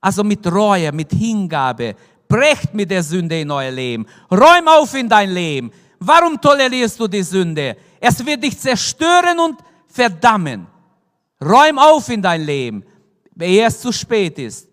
[0.00, 1.94] Also mit Reue, mit Hingabe.
[2.28, 4.06] Brecht mit der Sünde in euer Leben.
[4.30, 5.70] Räum auf in dein Leben.
[5.98, 7.76] Warum tolerierst du die Sünde?
[8.00, 10.66] Es wird dich zerstören und verdammen.
[11.42, 12.84] Räum auf in dein Leben,
[13.38, 14.68] ehe es zu spät ist.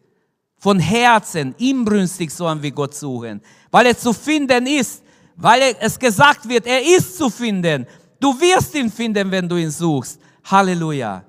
[0.57, 5.02] Von Herzen, inbrünstig sollen wir Gott suchen, weil er zu finden ist,
[5.35, 7.85] weil es gesagt wird, er ist zu finden.
[8.19, 10.19] Du wirst ihn finden, wenn du ihn suchst.
[10.45, 11.23] Halleluja.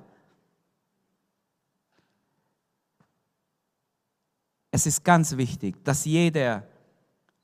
[4.71, 6.67] Es ist ganz wichtig, dass jeder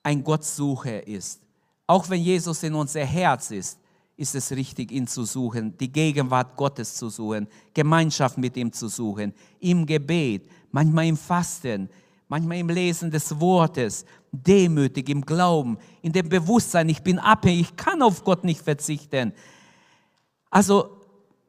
[0.04, 1.42] ein Gottsucher ist.
[1.88, 3.80] Auch wenn Jesus in unser Herz ist,
[4.18, 8.88] ist es richtig, ihn zu suchen, die Gegenwart Gottes zu suchen, Gemeinschaft mit ihm zu
[8.88, 11.90] suchen, im Gebet, manchmal im Fasten,
[12.32, 17.76] manchmal im Lesen des Wortes, demütig im Glauben, in dem Bewusstsein, ich bin abhängig, ich
[17.76, 19.34] kann auf Gott nicht verzichten.
[20.50, 20.98] Also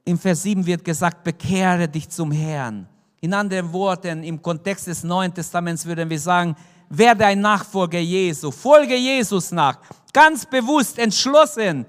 [0.05, 2.89] im Vers 7 wird gesagt, bekehre dich zum Herrn.
[3.21, 6.57] In anderen Worten, im Kontext des Neuen Testaments würden wir sagen,
[6.89, 9.79] werde ein Nachfolger Jesu, folge Jesus nach,
[10.13, 11.87] ganz bewusst, entschlossen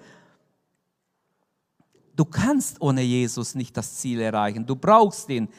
[2.15, 4.63] Du kannst ohne Jesus nicht das Ziel erreichen.
[4.63, 5.49] Du brauchst ihn.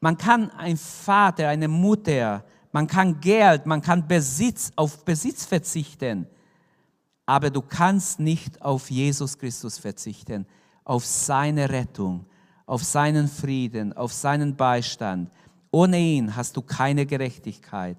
[0.00, 6.26] Man kann ein Vater, eine Mutter, man kann Geld, man kann Besitz, auf Besitz verzichten.
[7.26, 10.46] Aber du kannst nicht auf Jesus Christus verzichten,
[10.84, 12.26] auf seine Rettung,
[12.66, 15.30] auf seinen Frieden, auf seinen Beistand.
[15.70, 17.96] Ohne ihn hast du keine Gerechtigkeit.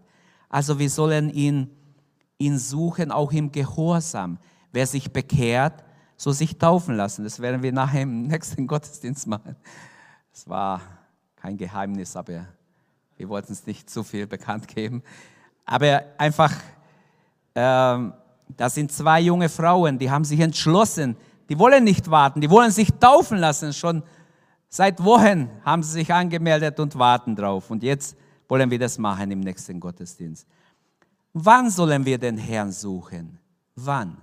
[0.49, 1.69] Also wir sollen ihn,
[2.37, 4.37] ihn suchen, auch im Gehorsam.
[4.73, 5.83] Wer sich bekehrt,
[6.17, 7.23] so sich taufen lassen.
[7.23, 9.55] Das werden wir nachher im nächsten Gottesdienst machen.
[10.33, 10.81] Es war
[11.41, 12.45] kein Geheimnis, aber
[13.17, 15.01] wir wollten es nicht zu viel bekannt geben.
[15.65, 16.53] Aber einfach,
[17.55, 18.13] ähm,
[18.47, 21.17] da sind zwei junge Frauen, die haben sich entschlossen,
[21.49, 23.73] die wollen nicht warten, die wollen sich taufen lassen.
[23.73, 24.03] Schon
[24.69, 27.71] seit Wochen haben sie sich angemeldet und warten drauf.
[27.71, 28.15] Und jetzt
[28.47, 30.47] wollen wir das machen im nächsten Gottesdienst.
[31.33, 33.39] Wann sollen wir den Herrn suchen?
[33.75, 34.17] Wann?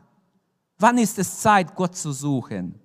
[0.78, 2.78] Wann ist es Zeit, Gott zu suchen?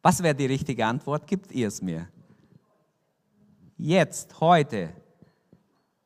[0.00, 1.26] Was wäre die richtige Antwort?
[1.26, 2.08] Gibt ihr es mir?
[3.76, 4.90] Jetzt, heute.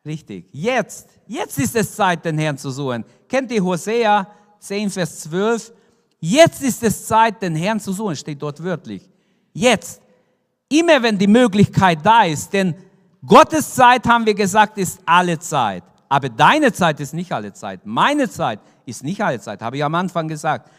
[0.04, 0.48] Richtig.
[0.52, 1.08] Jetzt.
[1.26, 3.04] Jetzt ist es Zeit, den Herrn zu suchen.
[3.28, 4.26] Kennt ihr Hosea
[4.60, 5.72] 10, Vers 12?
[6.20, 8.16] Jetzt ist es Zeit, den Herrn zu suchen.
[8.16, 9.08] Steht dort wörtlich.
[9.52, 10.00] Jetzt.
[10.68, 12.52] Immer wenn die Möglichkeit da ist.
[12.52, 12.74] Denn
[13.24, 15.82] Gottes Zeit, haben wir gesagt, ist alle Zeit.
[16.08, 17.84] Aber deine Zeit ist nicht alle Zeit.
[17.84, 20.70] Meine Zeit ist nicht alle Zeit, habe ich am Anfang gesagt.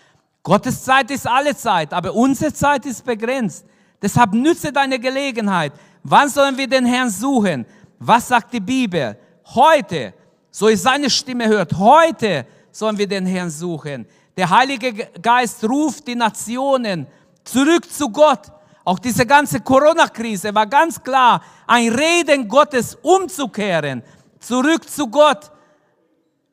[0.43, 3.65] Gottes Zeit ist alle Zeit, aber unsere Zeit ist begrenzt.
[4.01, 5.73] Deshalb nütze deine Gelegenheit.
[6.09, 7.65] Wann sollen wir den Herrn suchen?
[7.99, 9.17] Was sagt die Bibel?
[9.43, 10.13] Heute,
[10.49, 14.07] so ihr seine Stimme hört, heute sollen wir den Herrn suchen.
[14.37, 17.07] Der Heilige Geist ruft die Nationen
[17.43, 18.43] zurück zu Gott.
[18.85, 24.01] Auch diese ganze Corona-Krise war ganz klar ein Reden Gottes umzukehren,
[24.39, 25.51] zurück zu Gott.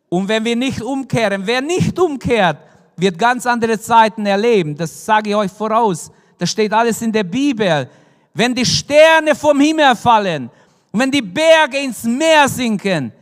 [0.08, 2.56] Und wenn wir nicht umkehren, wer nicht umkehrt,
[2.96, 4.74] wird ganz andere Zeiten erleben.
[4.74, 6.10] Das sage ich euch voraus.
[6.38, 7.88] Das steht alles in der Bibel.
[8.34, 10.50] Wenn die Sterne vom Himmel fallen
[10.96, 13.12] wenn die Berge ins Meer sinken,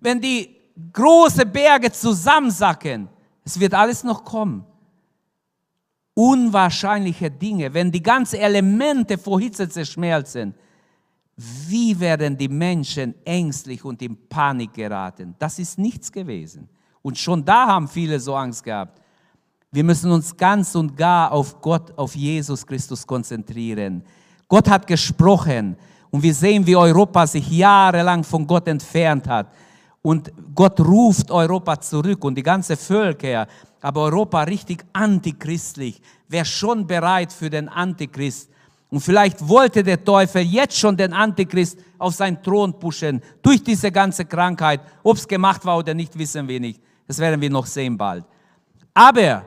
[0.00, 0.48] wenn die
[0.92, 3.08] große Berge zusammensacken,
[3.44, 4.64] es wird alles noch kommen.
[6.14, 10.54] Unwahrscheinliche Dinge, wenn die ganzen Elemente vor Hitze zerschmelzen,
[11.36, 15.34] wie werden die Menschen ängstlich und in Panik geraten?
[15.38, 16.68] Das ist nichts gewesen.
[17.02, 19.00] Und schon da haben viele so Angst gehabt.
[19.70, 24.02] Wir müssen uns ganz und gar auf Gott, auf Jesus Christus konzentrieren.
[24.48, 25.76] Gott hat gesprochen
[26.10, 29.48] und wir sehen, wie Europa sich jahrelang von Gott entfernt hat.
[30.00, 33.46] Und Gott ruft Europa zurück und die ganze Völker,
[33.80, 36.00] aber Europa richtig antichristlich.
[36.28, 38.48] Wer schon bereit für den Antichrist?
[38.90, 43.92] Und vielleicht wollte der Teufel jetzt schon den Antichrist auf seinen Thron pushen, durch diese
[43.92, 44.80] ganze Krankheit.
[45.02, 46.80] Ob es gemacht war oder nicht, wissen wir nicht.
[47.06, 48.24] Das werden wir noch sehen bald.
[48.94, 49.44] Aber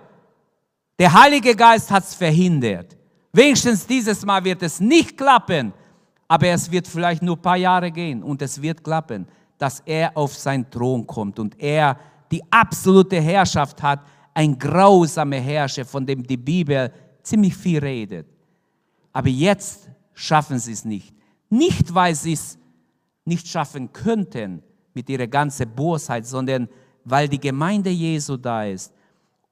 [0.99, 2.95] der Heilige Geist hat es verhindert.
[3.33, 5.73] Wenigstens dieses Mal wird es nicht klappen,
[6.27, 10.15] aber es wird vielleicht nur ein paar Jahre gehen und es wird klappen, dass er
[10.15, 11.97] auf seinen Thron kommt und er
[12.31, 14.01] die absolute Herrschaft hat,
[14.33, 16.91] ein grausamer Herrscher, von dem die Bibel
[17.21, 18.27] ziemlich viel redet.
[19.13, 21.13] Aber jetzt schaffen sie es nicht.
[21.49, 22.57] Nicht, weil sie es
[23.25, 24.63] nicht schaffen könnten
[24.93, 26.69] mit ihrer ganzen Bosheit, sondern
[27.03, 28.93] weil die Gemeinde Jesu da ist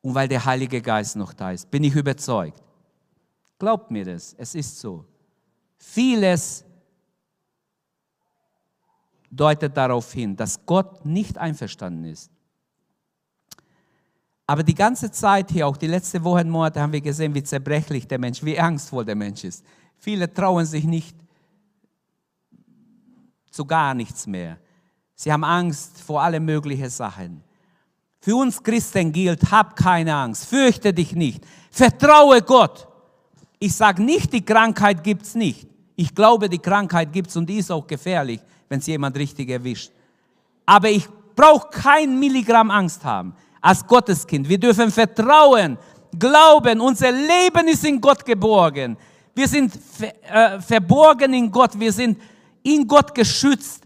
[0.02, 1.70] und weil der Heilige Geist noch da ist.
[1.70, 2.62] Bin ich überzeugt.
[3.60, 5.06] Glaubt mir das, es ist so.
[5.78, 6.64] Vieles
[9.30, 12.32] deutet darauf hin, dass Gott nicht einverstanden ist.
[14.48, 18.08] Aber die ganze Zeit hier, auch die letzten Wochen, Monate, haben wir gesehen, wie zerbrechlich
[18.08, 19.64] der Mensch, wie angstvoll der Mensch ist.
[19.98, 21.16] Viele trauen sich nicht
[23.52, 24.58] zu gar nichts mehr.
[25.14, 27.44] Sie haben Angst vor alle möglichen Sachen.
[28.22, 32.89] Für uns Christen gilt, hab keine Angst, fürchte dich nicht, vertraue Gott.
[33.60, 35.68] Ich sage nicht, die Krankheit gibt es nicht.
[35.98, 39.50] Ich glaube, die Krankheit gibt es und die ist auch gefährlich, wenn es jemand richtig
[39.50, 39.92] erwischt.
[40.66, 44.48] Aber ich brauche kein Milligramm Angst haben als Gotteskind.
[44.48, 45.78] Wir dürfen vertrauen,
[46.18, 48.96] glauben, unser Leben ist in Gott geborgen.
[49.36, 49.78] Wir sind
[50.32, 52.18] äh, verborgen in Gott, wir sind
[52.64, 53.84] in Gott geschützt.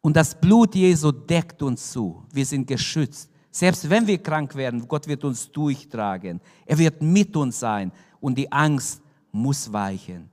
[0.00, 2.22] Und das Blut Jesu deckt uns zu.
[2.32, 3.30] Wir sind geschützt.
[3.50, 6.40] Selbst wenn wir krank werden, Gott wird uns durchtragen.
[6.66, 7.90] Er wird mit uns sein
[8.24, 10.30] und die Angst muss weichen.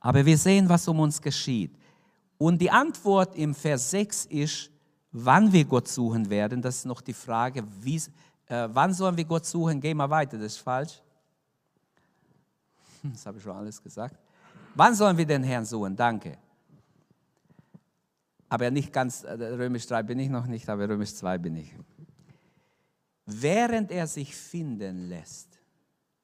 [0.00, 1.72] Aber wir sehen, was um uns geschieht.
[2.36, 4.70] Und die Antwort im Vers 6 ist,
[5.12, 6.60] wann wir Gott suchen werden.
[6.60, 8.02] Das ist noch die Frage, wie,
[8.46, 9.80] äh, wann sollen wir Gott suchen?
[9.80, 11.00] Geh mal weiter, das ist falsch.
[13.04, 14.16] Das habe ich schon alles gesagt.
[14.74, 15.94] Wann sollen wir den Herrn suchen?
[15.94, 16.36] Danke.
[18.48, 21.72] Aber nicht ganz, äh, Römisch 3 bin ich noch nicht, aber Römisch 2 bin ich.
[23.26, 25.49] Während er sich finden lässt,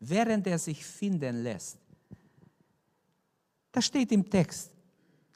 [0.01, 1.79] während er sich finden lässt,
[3.73, 4.71] das steht im Text,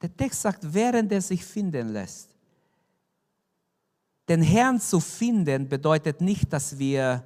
[0.01, 2.31] der Text sagt, während er sich finden lässt.
[4.29, 7.23] Den Herrn zu finden bedeutet nicht, dass wir,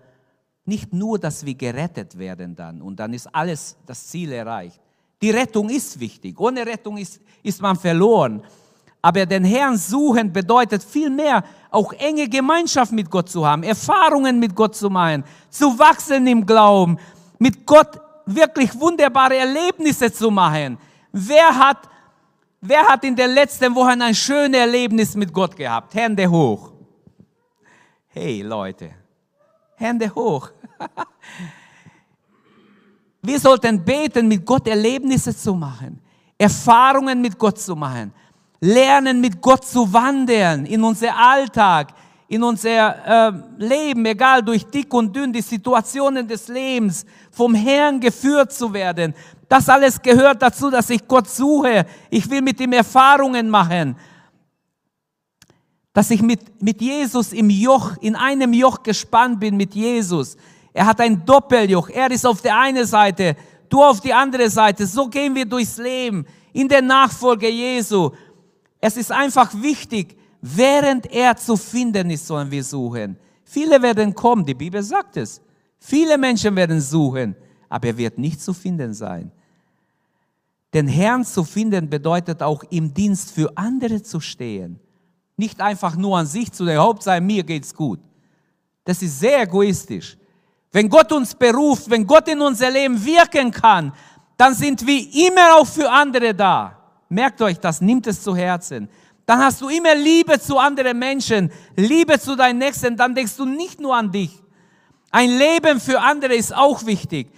[0.64, 4.80] nicht nur, dass wir gerettet werden dann und dann ist alles das Ziel erreicht.
[5.20, 6.38] Die Rettung ist wichtig.
[6.40, 8.42] Ohne Rettung ist, ist man verloren.
[9.00, 14.54] Aber den Herrn suchen bedeutet vielmehr auch enge Gemeinschaft mit Gott zu haben, Erfahrungen mit
[14.54, 16.98] Gott zu machen, zu wachsen im Glauben,
[17.44, 20.78] mit Gott wirklich wunderbare Erlebnisse zu machen.
[21.12, 21.80] Wer hat
[22.66, 25.94] Wer hat in den letzten Wochen ein schönes Erlebnis mit Gott gehabt?
[25.94, 26.72] Hände hoch.
[28.08, 28.90] Hey Leute,
[29.74, 30.48] Hände hoch.
[33.20, 36.00] Wir sollten beten, mit Gott Erlebnisse zu machen,
[36.38, 38.14] Erfahrungen mit Gott zu machen,
[38.60, 41.92] lernen, mit Gott zu wandeln in unser Alltag,
[42.34, 48.00] in unser äh, Leben, egal durch dick und dünn, die Situationen des Lebens, vom Herrn
[48.00, 49.14] geführt zu werden,
[49.48, 51.86] das alles gehört dazu, dass ich Gott suche.
[52.10, 53.96] Ich will mit ihm Erfahrungen machen.
[55.92, 60.36] Dass ich mit, mit Jesus im Joch, in einem Joch gespannt bin mit Jesus.
[60.72, 61.88] Er hat ein Doppeljoch.
[61.88, 63.36] Er ist auf der einen Seite,
[63.68, 64.88] du auf die andere Seite.
[64.88, 68.10] So gehen wir durchs Leben in der Nachfolge Jesu.
[68.80, 73.16] Es ist einfach wichtig, während er zu finden ist, sollen wir suchen.
[73.44, 75.40] Viele werden kommen, die Bibel sagt es.
[75.78, 77.34] Viele Menschen werden suchen
[77.74, 79.32] aber er wird nicht zu finden sein.
[80.72, 84.78] Den Herrn zu finden bedeutet auch im Dienst für andere zu stehen.
[85.36, 87.98] Nicht einfach nur an sich zu der Hauptsache, mir geht's gut.
[88.84, 90.16] Das ist sehr egoistisch.
[90.70, 93.92] Wenn Gott uns beruft, wenn Gott in unser Leben wirken kann,
[94.36, 96.78] dann sind wir immer auch für andere da.
[97.08, 98.88] Merkt euch das, nimmt es zu Herzen.
[99.26, 103.46] Dann hast du immer Liebe zu anderen Menschen, Liebe zu deinen Nächsten, dann denkst du
[103.46, 104.30] nicht nur an dich.
[105.10, 107.28] Ein Leben für andere ist auch wichtig.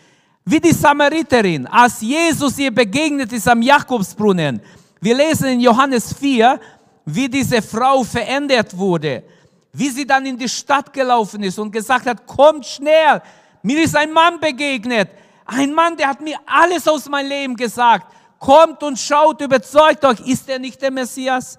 [0.44, 4.60] Wie die Samariterin, als Jesus ihr begegnet ist am Jakobsbrunnen.
[5.00, 6.58] Wir lesen in Johannes 4,
[7.04, 9.22] wie diese Frau verändert wurde.
[9.72, 13.20] Wie sie dann in die Stadt gelaufen ist und gesagt hat, kommt schnell,
[13.62, 15.10] mir ist ein Mann begegnet.
[15.44, 18.12] Ein Mann, der hat mir alles aus meinem Leben gesagt.
[18.38, 21.58] Kommt und schaut, überzeugt euch, ist er nicht der Messias?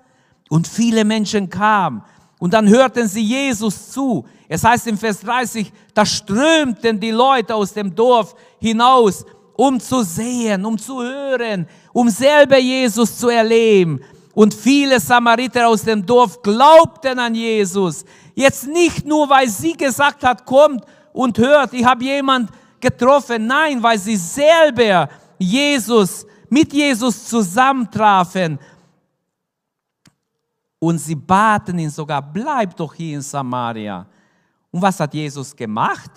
[0.50, 2.04] Und viele Menschen kamen.
[2.40, 4.26] Und dann hörten sie Jesus zu.
[4.48, 10.04] Es heißt im Vers 30, da strömten die Leute aus dem Dorf hinaus, um zu
[10.04, 14.00] sehen, um zu hören, um selber Jesus zu erleben.
[14.34, 18.06] Und viele Samariter aus dem Dorf glaubten an Jesus.
[18.36, 23.48] Jetzt nicht nur, weil sie gesagt hat, kommt und hört, ich habe jemand getroffen.
[23.48, 25.10] Nein, weil sie selber
[25.40, 28.60] Jesus, mit Jesus zusammentrafen
[30.80, 34.06] und sie baten ihn sogar, bleib doch hier in Samaria.
[34.72, 36.12] Und was hat Jesus gemacht?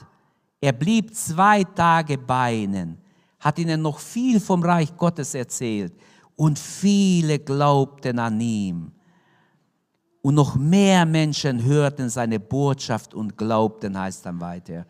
[0.61, 2.99] Er blieb zwei Tage bei ihnen,
[3.39, 5.95] hat ihnen noch viel vom Reich Gottes erzählt
[6.37, 8.93] und viele glaubten an ihm.
[10.23, 14.87] Und noch mehr Menschen hörten seine Botschaft und glaubten, heißt dann weiter.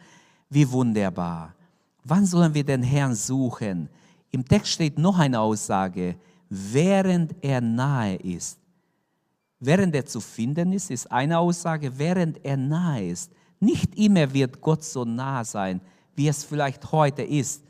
[0.49, 1.55] Wie wunderbar.
[2.03, 3.89] Wann sollen wir den Herrn suchen?
[4.33, 6.17] Im Text steht noch eine Aussage,
[6.49, 8.59] während er nahe ist.
[9.61, 13.31] Während er zu finden ist, ist eine Aussage, während er nahe ist.
[13.61, 15.83] Nicht immer wird Gott so nah sein,
[16.17, 17.63] wie es vielleicht heute ist.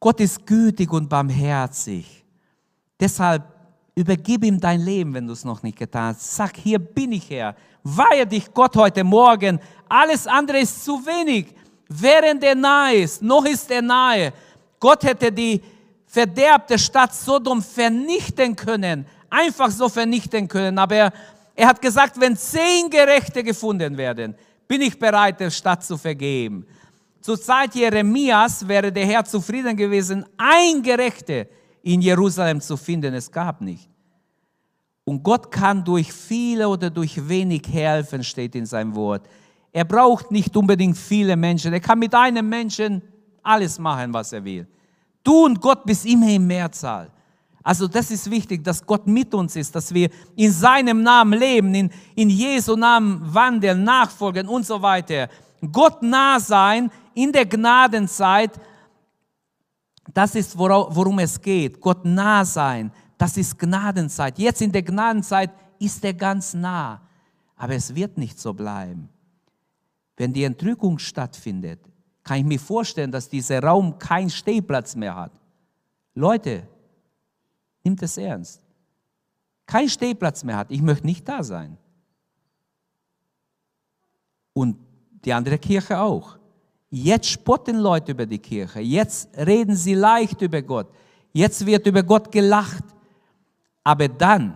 [0.00, 2.24] Gott ist gütig und barmherzig.
[2.98, 3.42] Deshalb
[3.94, 6.34] übergib ihm dein Leben, wenn du es noch nicht getan hast.
[6.34, 7.54] Sag, hier bin ich Herr.
[7.82, 9.60] Weihe dich Gott heute Morgen.
[9.88, 11.54] Alles andere ist zu wenig.
[11.88, 14.32] Während er nahe ist, noch ist er nahe.
[14.80, 15.62] Gott hätte die
[16.06, 19.06] verderbte Stadt Sodom vernichten können.
[19.34, 20.78] Einfach so vernichten können.
[20.78, 21.12] Aber er,
[21.54, 24.34] er hat gesagt, wenn zehn Gerechte gefunden werden,
[24.68, 26.66] bin ich bereit, der Stadt zu vergeben.
[27.20, 31.48] Zur Zeit Jeremias wäre der Herr zufrieden gewesen, ein Gerechte
[31.82, 33.14] in Jerusalem zu finden.
[33.14, 33.88] Es gab nicht.
[35.04, 39.26] Und Gott kann durch viele oder durch wenig helfen, steht in seinem Wort.
[39.72, 41.72] Er braucht nicht unbedingt viele Menschen.
[41.72, 43.02] Er kann mit einem Menschen
[43.42, 44.66] alles machen, was er will.
[45.22, 47.10] Du und Gott bist immer in Mehrzahl.
[47.66, 51.74] Also das ist wichtig, dass Gott mit uns ist, dass wir in seinem Namen leben,
[51.74, 55.30] in, in Jesu Namen wandeln, nachfolgen und so weiter.
[55.72, 58.60] Gott nah sein in der Gnadenzeit,
[60.12, 61.80] das ist worum es geht.
[61.80, 64.38] Gott nah sein, das ist Gnadenzeit.
[64.38, 67.00] Jetzt in der Gnadenzeit ist er ganz nah,
[67.56, 69.08] aber es wird nicht so bleiben.
[70.18, 71.80] Wenn die Entrückung stattfindet,
[72.22, 75.32] kann ich mir vorstellen, dass dieser Raum keinen Stehplatz mehr hat.
[76.14, 76.68] Leute,
[77.84, 78.62] Nimmt es ernst.
[79.66, 80.70] Kein Stehplatz mehr hat.
[80.70, 81.76] Ich möchte nicht da sein.
[84.52, 84.76] Und
[85.24, 86.38] die andere Kirche auch.
[86.90, 88.80] Jetzt spotten Leute über die Kirche.
[88.80, 90.88] Jetzt reden sie leicht über Gott.
[91.32, 92.84] Jetzt wird über Gott gelacht.
[93.82, 94.54] Aber dann,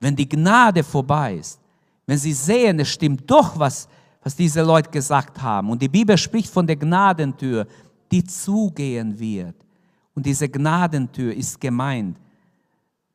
[0.00, 1.60] wenn die Gnade vorbei ist,
[2.06, 3.88] wenn sie sehen, es stimmt doch, was,
[4.22, 7.66] was diese Leute gesagt haben, und die Bibel spricht von der Gnadentür,
[8.10, 9.56] die zugehen wird.
[10.14, 12.16] Und diese Gnadentür ist gemeint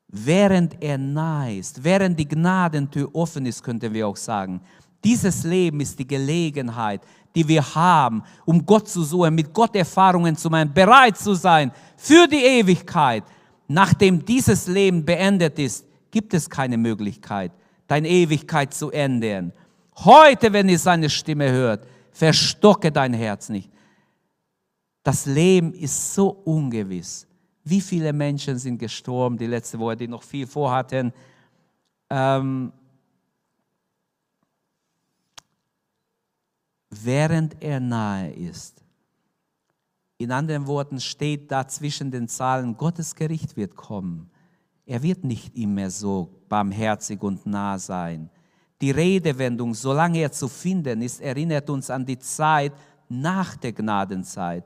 [0.10, 4.62] während er nahe ist, während die Gnadentür offen ist, könnten wir auch sagen.
[5.04, 7.02] Dieses Leben ist die Gelegenheit,
[7.36, 11.72] die wir haben, um Gott zu suchen, mit Gott Erfahrungen zu machen, bereit zu sein
[11.96, 13.24] für die Ewigkeit.
[13.68, 17.52] Nachdem dieses Leben beendet ist, gibt es keine Möglichkeit,
[17.88, 19.54] deine Ewigkeit zu ändern.
[19.96, 23.70] Heute, wenn ihr seine Stimme hört, verstocke dein Herz nicht.
[25.04, 27.29] Das Leben ist so ungewiss.
[27.70, 31.14] Wie viele Menschen sind gestorben die letzte Woche, die noch viel vorhatten?
[32.10, 32.72] Ähm,
[36.90, 38.84] während er nahe ist.
[40.18, 44.30] In anderen Worten steht da zwischen den Zahlen, Gottes Gericht wird kommen.
[44.86, 48.30] Er wird nicht immer so barmherzig und nah sein.
[48.82, 52.74] Die Redewendung, solange er zu finden ist, erinnert uns an die Zeit
[53.08, 54.66] nach der Gnadenzeit,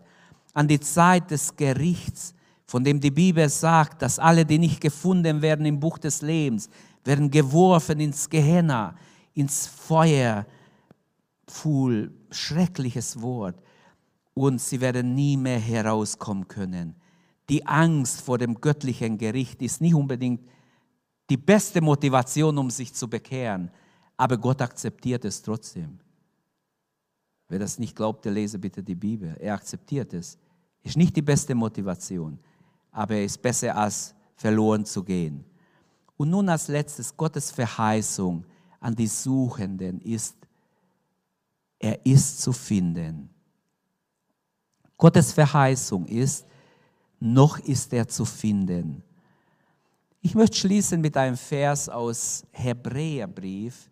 [0.54, 2.34] an die Zeit des Gerichts,
[2.74, 6.72] von dem die Bibel sagt, dass alle, die nicht gefunden werden im Buch des Lebens,
[7.04, 8.96] werden geworfen ins Gehenna,
[9.36, 10.48] ins Feuer.
[11.46, 13.62] Pfuhl, schreckliches Wort.
[14.34, 16.96] Und sie werden nie mehr herauskommen können.
[17.48, 20.42] Die Angst vor dem göttlichen Gericht ist nicht unbedingt
[21.30, 23.70] die beste Motivation, um sich zu bekehren.
[24.18, 26.00] Aber Gott akzeptiert es trotzdem.
[27.50, 29.38] Wer das nicht glaubt, der lese bitte die Bibel.
[29.40, 30.40] Er akzeptiert es.
[30.82, 32.40] Ist nicht die beste Motivation
[32.94, 35.44] aber er ist besser als verloren zu gehen.
[36.16, 38.46] Und nun als letztes, Gottes Verheißung
[38.80, 40.36] an die Suchenden ist,
[41.80, 43.30] er ist zu finden.
[44.96, 46.46] Gottes Verheißung ist,
[47.20, 49.04] noch ist er zu finden.
[50.22, 53.90] Ich möchte schließen mit einem Vers aus Hebräerbrief.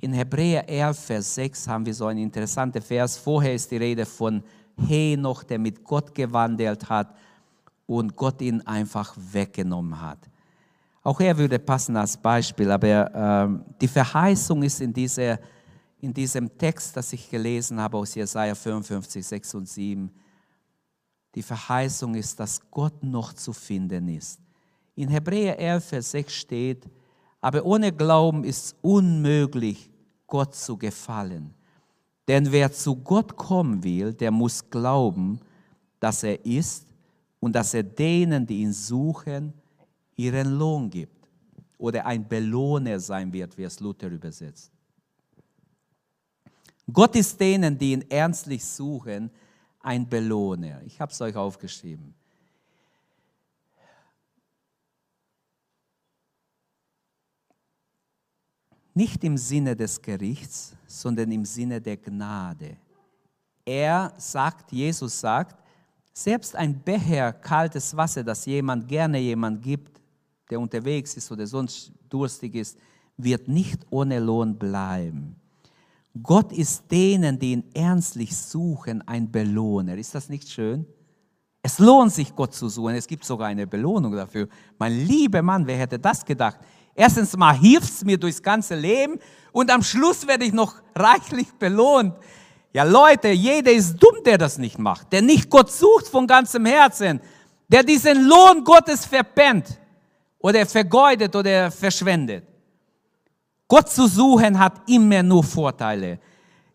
[0.00, 3.16] In Hebräer 11, Vers 6 haben wir so einen interessanten Vers.
[3.16, 4.44] Vorher ist die Rede von
[4.76, 7.16] Henoch, der mit Gott gewandelt hat
[7.88, 10.18] und Gott ihn einfach weggenommen hat.
[11.02, 15.40] Auch er würde passen als Beispiel, aber äh, die Verheißung ist in, dieser,
[16.00, 20.10] in diesem Text, das ich gelesen habe aus Jesaja 55, 6 und 7.
[21.34, 24.38] Die Verheißung ist, dass Gott noch zu finden ist.
[24.94, 26.90] In Hebräer 11, Vers 6 steht,
[27.40, 29.90] aber ohne Glauben ist es unmöglich,
[30.26, 31.54] Gott zu gefallen.
[32.26, 35.40] Denn wer zu Gott kommen will, der muss glauben,
[36.00, 36.87] dass er ist
[37.40, 39.52] und dass er denen, die ihn suchen,
[40.16, 41.28] ihren Lohn gibt
[41.76, 44.72] oder ein Belohner sein wird, wie es Luther übersetzt.
[46.92, 49.30] Gott ist denen, die ihn ernstlich suchen,
[49.80, 50.82] ein Belohner.
[50.84, 52.14] Ich habe es euch aufgeschrieben.
[58.94, 62.76] Nicht im Sinne des Gerichts, sondern im Sinne der Gnade.
[63.64, 65.62] Er sagt, Jesus sagt,
[66.22, 70.00] selbst ein Becher kaltes Wasser, das jemand gerne jemand gibt,
[70.50, 72.76] der unterwegs ist oder sonst durstig ist,
[73.16, 75.36] wird nicht ohne Lohn bleiben.
[76.20, 79.96] Gott ist denen, die ihn ernstlich suchen, ein Belohner.
[79.96, 80.86] Ist das nicht schön?
[81.62, 82.96] Es lohnt sich, Gott zu suchen.
[82.96, 84.48] Es gibt sogar eine Belohnung dafür.
[84.78, 86.58] Mein lieber Mann, wer hätte das gedacht?
[86.94, 89.20] Erstens mal hilft es mir durchs ganze Leben
[89.52, 92.14] und am Schluss werde ich noch reichlich belohnt.
[92.72, 96.66] Ja Leute, jeder ist dumm, der das nicht macht, der nicht Gott sucht von ganzem
[96.66, 97.20] Herzen,
[97.66, 99.78] der diesen Lohn Gottes verpennt
[100.38, 102.44] oder vergeudet oder verschwendet.
[103.66, 106.18] Gott zu suchen hat immer nur Vorteile.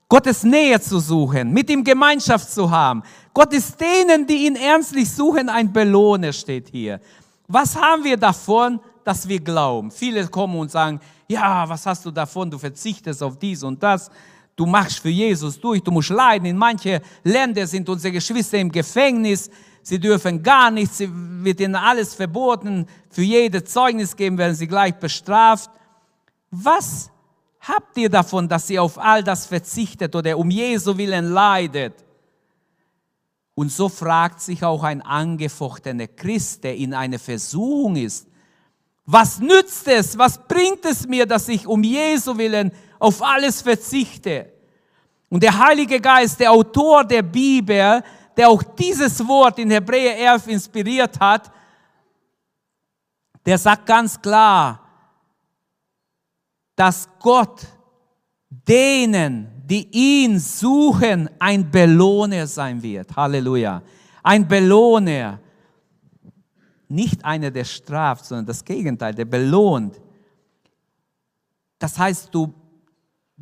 [0.07, 3.01] Gottes Nähe zu suchen, mit ihm Gemeinschaft zu haben.
[3.33, 6.99] Gott ist denen, die ihn ernstlich suchen, ein Belohner, steht hier.
[7.47, 9.89] Was haben wir davon, dass wir glauben?
[9.89, 12.51] Viele kommen und sagen, ja, was hast du davon?
[12.51, 14.11] Du verzichtest auf dies und das.
[14.55, 16.45] Du machst für Jesus durch, du musst leiden.
[16.45, 19.49] In manche Länder sind unsere Geschwister im Gefängnis.
[19.81, 22.87] Sie dürfen gar nichts, sie wird ihnen alles verboten.
[23.09, 25.71] Für jede Zeugnis geben werden sie gleich bestraft.
[26.51, 27.09] Was
[27.59, 31.93] habt ihr davon, dass ihr auf all das verzichtet oder um Jesu willen leidet?
[33.55, 38.27] Und so fragt sich auch ein angefochtener Christ, der in einer Versuchung ist,
[39.05, 42.71] was nützt es, was bringt es mir, dass ich um Jesu willen
[43.03, 44.51] auf alles verzichte?
[45.29, 48.01] Und der Heilige Geist, der Autor der Bibel,
[48.37, 51.51] der auch dieses Wort in Hebräer 11 inspiriert hat,
[53.45, 54.79] der sagt ganz klar,
[56.75, 57.61] dass Gott
[58.49, 63.13] denen, die ihn suchen, ein Belohner sein wird.
[63.15, 63.81] Halleluja.
[64.23, 65.39] Ein Belohner.
[66.87, 69.99] Nicht einer, der straft, sondern das Gegenteil, der belohnt.
[71.79, 72.53] Das heißt, du,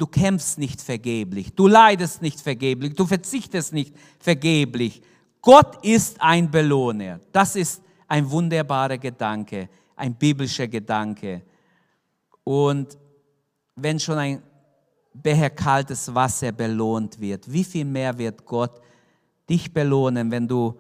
[0.01, 4.99] du kämpfst nicht vergeblich, du leidest nicht vergeblich, du verzichtest nicht vergeblich.
[5.43, 7.19] Gott ist ein Belohner.
[7.31, 11.43] Das ist ein wunderbarer Gedanke, ein biblischer Gedanke.
[12.43, 12.97] Und
[13.75, 14.41] wenn schon ein
[15.13, 18.81] Becher kaltes Wasser belohnt wird, wie viel mehr wird Gott
[19.47, 20.79] dich belohnen, wenn du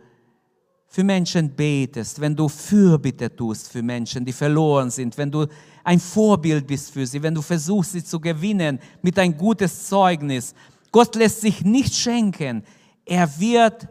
[0.91, 5.47] für Menschen betest, wenn du Fürbitte tust für Menschen, die verloren sind, wenn du
[5.85, 10.53] ein Vorbild bist für sie, wenn du versuchst, sie zu gewinnen mit ein gutes Zeugnis.
[10.91, 12.63] Gott lässt sich nicht schenken.
[13.05, 13.87] Er wird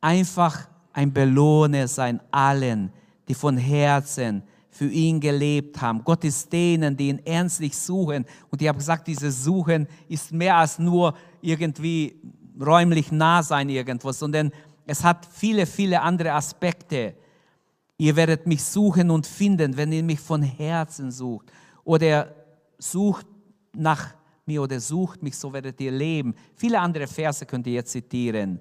[0.00, 2.90] einfach ein Belohner sein allen,
[3.28, 6.02] die von Herzen für ihn gelebt haben.
[6.02, 8.24] Gott ist denen, die ihn ernstlich suchen.
[8.50, 12.18] Und ich habe gesagt, dieses Suchen ist mehr als nur irgendwie
[12.58, 14.50] räumlich nah sein irgendwo, sondern
[14.90, 17.14] es hat viele, viele andere Aspekte.
[17.96, 21.50] Ihr werdet mich suchen und finden, wenn ihr mich von Herzen sucht.
[21.84, 22.34] Oder
[22.78, 23.26] sucht
[23.74, 24.14] nach
[24.46, 26.34] mir oder sucht mich, so werdet ihr leben.
[26.54, 28.60] Viele andere Verse könnt ihr jetzt zitieren.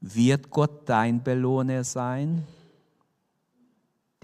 [0.00, 2.44] Wird Gott dein Belohner sein?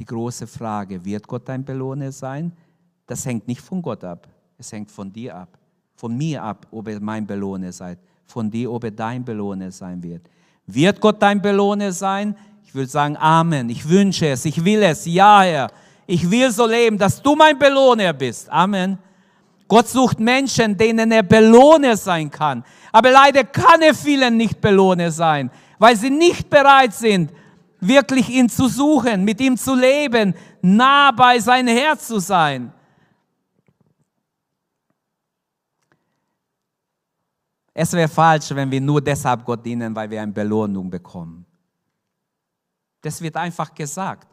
[0.01, 2.53] die große Frage, wird Gott dein Belohner sein?
[3.07, 4.27] Das hängt nicht von Gott ab,
[4.57, 5.59] es hängt von dir ab,
[5.95, 10.03] von mir ab, ob er mein Belohner seid, von dir, ob er dein Belohner sein
[10.03, 10.31] wird.
[10.75, 12.37] Wird Gott dein Belohner sein?
[12.65, 13.69] Ich würde sagen, Amen.
[13.69, 15.71] Ich wünsche es, ich will es, ja, Herr.
[16.07, 18.51] Ich will so leben, dass du mein Belohner bist.
[18.51, 18.99] Amen.
[19.69, 22.65] Gott sucht Menschen, denen er Belohner sein kann.
[22.91, 27.33] Aber leider kann er vielen nicht Belohner sein, weil sie nicht bereit sind,
[27.79, 32.73] wirklich ihn zu suchen, mit ihm zu leben, nah bei seinem Herz zu sein.
[37.83, 41.47] Es wäre falsch, wenn wir nur deshalb Gott dienen, weil wir eine Belohnung bekommen.
[43.01, 44.29] Das wird einfach gesagt.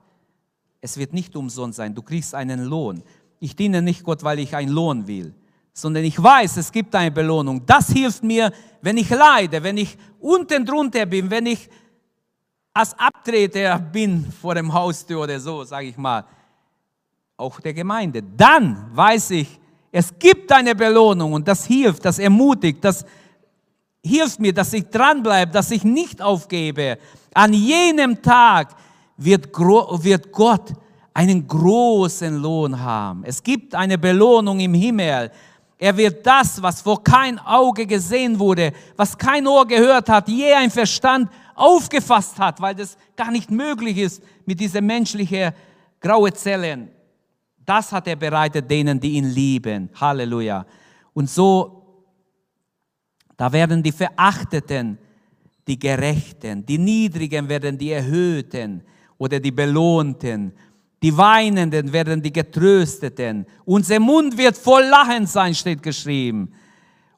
[0.81, 1.95] Es wird nicht umsonst sein.
[1.95, 3.01] Du kriegst einen Lohn.
[3.39, 5.33] Ich diene nicht Gott, weil ich einen Lohn will,
[5.71, 7.65] sondern ich weiß, es gibt eine Belohnung.
[7.65, 11.69] Das hilft mir, wenn ich leide, wenn ich unten drunter bin, wenn ich
[12.73, 16.25] als Abtreter bin vor dem Haustür oder so, sage ich mal,
[17.37, 19.57] auch der Gemeinde, dann weiß ich,
[19.89, 23.05] es gibt eine Belohnung und das hilft, das ermutigt, das
[24.07, 26.97] hilft mir, dass ich dranbleibe, dass ich nicht aufgebe.
[27.33, 28.75] An jenem Tag
[29.17, 30.73] wird, wird Gott
[31.13, 33.23] einen großen Lohn haben.
[33.25, 35.31] Es gibt eine Belohnung im Himmel.
[35.79, 40.53] Er wird das, was vor kein Auge gesehen wurde, was kein Ohr gehört hat, je
[40.53, 45.51] ein Verstand aufgefasst hat, weil das gar nicht möglich ist mit diesen menschlichen
[45.99, 46.89] graue Zellen.
[47.65, 49.89] Das hat er bereitet denen, die ihn lieben.
[49.99, 50.65] Halleluja.
[51.13, 51.76] Und so,
[53.37, 54.97] da werden die Verachteten
[55.67, 58.83] die Gerechten, die Niedrigen werden die Erhöhten
[59.17, 60.53] oder die Belohnten.
[61.03, 63.45] Die Weinenden werden die Getrösteten.
[63.65, 66.51] Unser Mund wird voll Lachen sein, steht geschrieben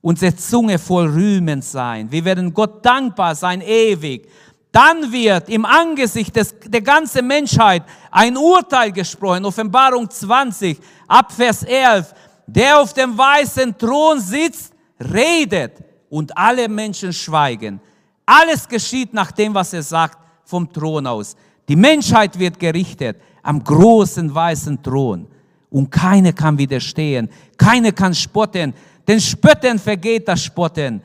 [0.02, 2.12] unsere Zunge voll Rühmen sein.
[2.12, 4.30] Wir werden Gott dankbar sein ewig.
[4.72, 9.46] Dann wird im Angesicht des, der ganzen Menschheit ein Urteil gesprochen.
[9.46, 12.14] Offenbarung 20, Abvers 11.
[12.46, 15.74] Der auf dem weißen Thron sitzt, redet
[16.10, 17.80] und alle Menschen schweigen.
[18.26, 21.36] Alles geschieht nach dem, was er sagt, vom Thron aus.
[21.68, 25.28] Die Menschheit wird gerichtet am großen weißen Thron.
[25.70, 28.74] Und keiner kann widerstehen, keiner kann spotten,
[29.08, 31.02] denn Spötten vergeht das Spotten.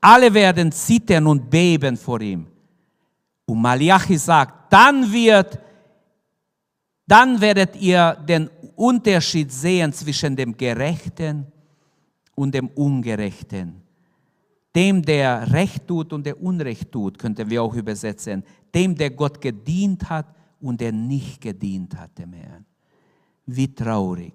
[0.00, 2.46] Alle werden zittern und beben vor ihm.
[3.46, 5.58] Und Malachi sagt, dann wird,
[7.06, 11.46] dann werdet ihr den Unterschied sehen zwischen dem Gerechten
[12.34, 13.81] und dem Ungerechten.
[14.74, 18.42] Dem, der Recht tut und der Unrecht tut, könnten wir auch übersetzen.
[18.74, 22.64] Dem, der Gott gedient hat und der nicht gedient hat dem Herrn.
[23.44, 24.32] Wie traurig.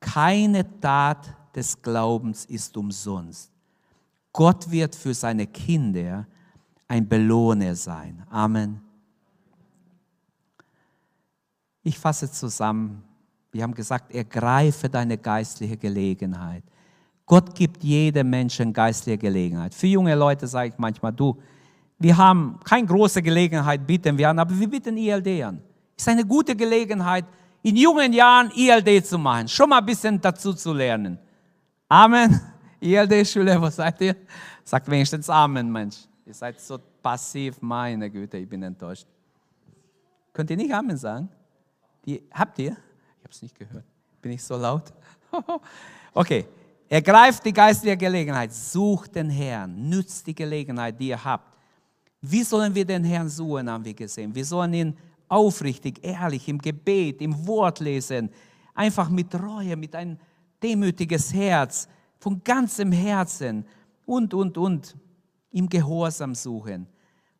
[0.00, 3.50] Keine Tat des Glaubens ist umsonst.
[4.32, 6.26] Gott wird für seine Kinder
[6.88, 8.22] ein Belohner sein.
[8.28, 8.80] Amen.
[11.82, 13.02] Ich fasse zusammen.
[13.50, 16.64] Wir haben gesagt, ergreife deine geistliche Gelegenheit.
[17.32, 19.72] Gott gibt jedem Menschen geistliche Gelegenheit.
[19.74, 21.40] Für junge Leute sage ich manchmal, du,
[21.98, 25.62] wir haben keine große Gelegenheit, bieten wir an, aber wir bieten ILD an.
[25.96, 27.24] Ist eine gute Gelegenheit,
[27.62, 31.18] in jungen Jahren ILD zu machen, schon mal ein bisschen dazu zu lernen.
[31.88, 32.38] Amen.
[32.80, 34.14] ILD-Schüler, wo seid ihr?
[34.62, 36.00] Sagt wenigstens Amen, Mensch.
[36.26, 39.06] Ihr seid so passiv, meine Güte, ich bin enttäuscht.
[40.34, 41.30] Könnt ihr nicht Amen sagen?
[42.04, 42.72] Die, habt ihr?
[42.72, 43.86] Ich habe es nicht gehört.
[44.20, 44.92] Bin ich so laut?
[46.12, 46.44] okay.
[46.92, 51.56] Ergreift die geistliche Gelegenheit, sucht den Herrn, nützt die Gelegenheit, die ihr habt.
[52.20, 54.34] Wie sollen wir den Herrn suchen, haben wir gesehen.
[54.34, 54.94] Wir sollen ihn
[55.26, 58.28] aufrichtig, ehrlich, im Gebet, im Wort lesen,
[58.74, 60.18] einfach mit Reue, mit einem
[60.62, 61.88] demütiges Herz,
[62.18, 63.64] von ganzem Herzen
[64.04, 64.94] und, und, und,
[65.50, 66.86] im Gehorsam suchen.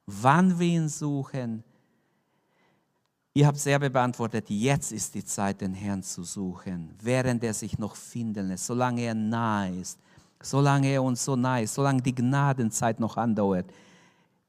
[0.06, 1.62] Wann wir ihn suchen,
[3.34, 7.78] Ihr habt selber beantwortet, jetzt ist die Zeit, den Herrn zu suchen, während er sich
[7.78, 9.98] noch finden lässt, solange er nahe ist,
[10.42, 13.72] solange er uns so nahe ist, solange die Gnadenzeit noch andauert.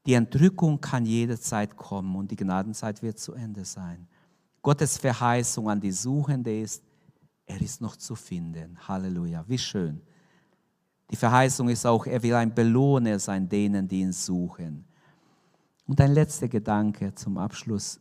[0.04, 4.06] Die Entrückung kann jederzeit kommen und die Gnadenzeit wird zu Ende sein.
[4.60, 6.82] Gottes Verheißung an die Suchende ist,
[7.46, 8.76] er ist noch zu finden.
[8.86, 10.02] Halleluja, wie schön.
[11.10, 14.84] Die Verheißung ist auch, er will ein Belohner sein denen, die ihn suchen.
[15.86, 18.00] Und ein letzter Gedanke zum Abschluss.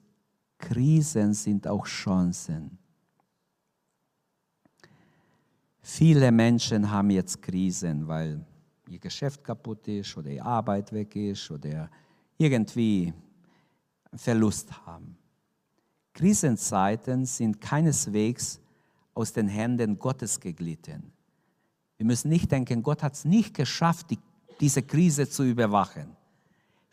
[0.63, 2.77] Krisen sind auch Chancen.
[5.81, 8.45] Viele Menschen haben jetzt Krisen, weil
[8.87, 11.89] ihr Geschäft kaputt ist oder ihre Arbeit weg ist oder
[12.37, 13.13] irgendwie
[14.15, 15.17] Verlust haben.
[16.13, 18.61] Krisenzeiten sind keineswegs
[19.13, 21.11] aus den Händen Gottes geglitten.
[21.97, 24.19] Wir müssen nicht denken, Gott hat es nicht geschafft, die,
[24.61, 26.15] diese Krise zu überwachen.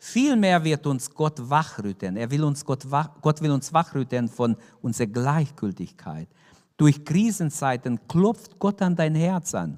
[0.03, 2.17] Vielmehr wird uns Gott wachrütteln.
[2.17, 2.87] Er will uns Gott,
[3.21, 6.27] Gott will uns wachrütteln von unserer Gleichgültigkeit.
[6.75, 9.77] Durch Krisenzeiten klopft Gott an dein Herz an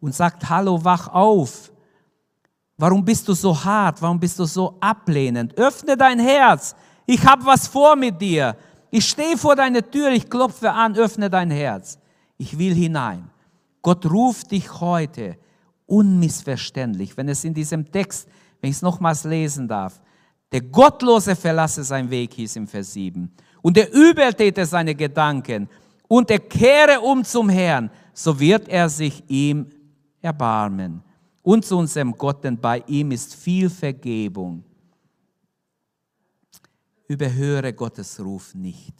[0.00, 1.70] und sagt, hallo, wach auf.
[2.76, 4.02] Warum bist du so hart?
[4.02, 5.56] Warum bist du so ablehnend?
[5.56, 6.74] Öffne dein Herz.
[7.06, 8.56] Ich habe was vor mit dir.
[8.90, 12.00] Ich stehe vor deiner Tür, ich klopfe an, öffne dein Herz.
[12.36, 13.30] Ich will hinein.
[13.80, 15.36] Gott ruft dich heute
[15.86, 18.28] unmissverständlich, wenn es in diesem Text
[18.60, 20.00] wenn ich es nochmals lesen darf.
[20.52, 23.30] Der Gottlose verlasse sein Weg, hieß im Vers 7.
[23.62, 25.68] Und der Übeltäter seine Gedanken
[26.08, 29.66] und er kehre um zum Herrn, so wird er sich ihm
[30.20, 31.02] erbarmen.
[31.42, 34.64] Und zu unserem Gott, denn bei ihm ist viel Vergebung.
[37.06, 38.94] Überhöre Gottes Ruf nicht.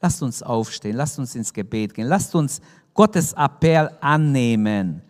[0.00, 2.60] Lasst uns aufstehen, lasst uns ins Gebet gehen, lasst uns
[2.94, 5.02] Gottes Appell annehmen.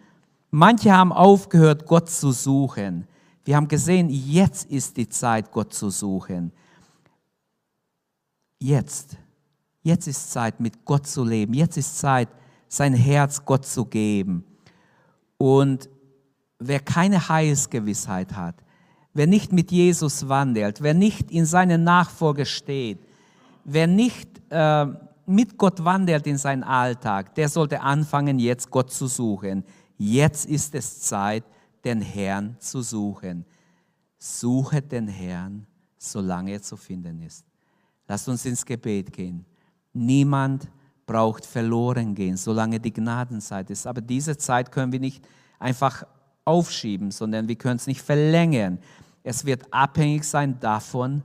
[0.51, 3.07] Manche haben aufgehört, Gott zu suchen.
[3.45, 6.53] Wir haben gesehen, jetzt ist die Zeit, Gott zu suchen.
[8.59, 9.17] Jetzt.
[9.83, 11.55] Jetzt ist Zeit, mit Gott zu leben.
[11.55, 12.29] Jetzt ist Zeit,
[12.69, 14.45] sein Herz Gott zu geben.
[15.39, 15.89] Und
[16.59, 18.57] wer keine Heilsgewissheit hat,
[19.15, 22.99] wer nicht mit Jesus wandelt, wer nicht in seine Nachfolge steht,
[23.65, 24.87] wer nicht äh,
[25.27, 29.65] mit Gott wandelt in seinen Alltag, der sollte anfangen, jetzt Gott zu suchen.
[29.97, 31.45] Jetzt ist es Zeit,
[31.85, 33.45] den Herrn zu suchen.
[34.19, 35.67] Suche den Herrn,
[35.97, 37.45] solange er zu finden ist.
[38.07, 39.45] Lasst uns ins Gebet gehen.
[39.93, 40.69] Niemand
[41.07, 43.87] braucht verloren gehen, solange die Gnadenzeit ist.
[43.87, 45.27] Aber diese Zeit können wir nicht
[45.59, 46.05] einfach
[46.45, 48.79] aufschieben, sondern wir können es nicht verlängern.
[49.23, 51.23] Es wird abhängig sein davon,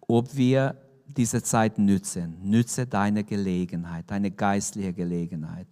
[0.00, 0.76] ob wir
[1.06, 2.36] diese Zeit nützen.
[2.42, 5.66] Nütze deine Gelegenheit, deine geistliche Gelegenheit.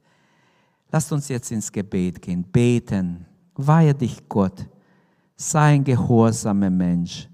[0.93, 3.27] Lasst uns jetzt ins Gebet gehen, beten
[3.67, 4.67] Weihe dich Gott.
[5.37, 7.29] Sei ein gehorsamer Mensch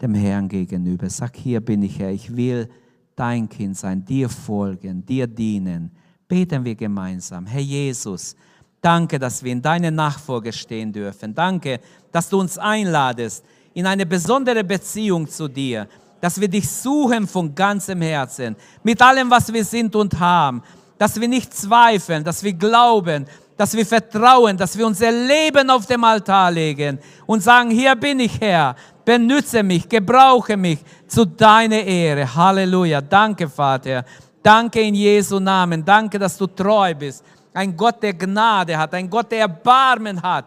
[0.00, 1.08] dem Herrn gegenüber.
[1.08, 2.68] Sag, hier bin ich Herr, ich will
[3.14, 5.90] dein Kind sein, dir folgen, dir dienen.
[6.26, 7.46] Beten wir gemeinsam.
[7.46, 8.34] Herr Jesus,
[8.80, 11.34] danke, dass wir in deine Nachfolge stehen dürfen.
[11.34, 13.44] Danke, dass du uns einladest,
[13.74, 15.86] in eine besondere Beziehung zu dir,
[16.20, 20.62] dass wir dich suchen von ganzem Herzen, mit allem, was wir sind und haben,
[20.98, 25.86] dass wir nicht zweifeln, dass wir glauben, dass wir vertrauen, dass wir unser Leben auf
[25.86, 28.74] dem Altar legen und sagen, hier bin ich Herr,
[29.04, 32.34] benütze mich, gebrauche mich zu deiner Ehre.
[32.34, 33.00] Halleluja.
[33.00, 34.04] Danke, Vater.
[34.42, 35.84] Danke in Jesu Namen.
[35.84, 37.24] Danke, dass du treu bist.
[37.54, 40.46] Ein Gott, der Gnade hat, ein Gott, der Erbarmen hat.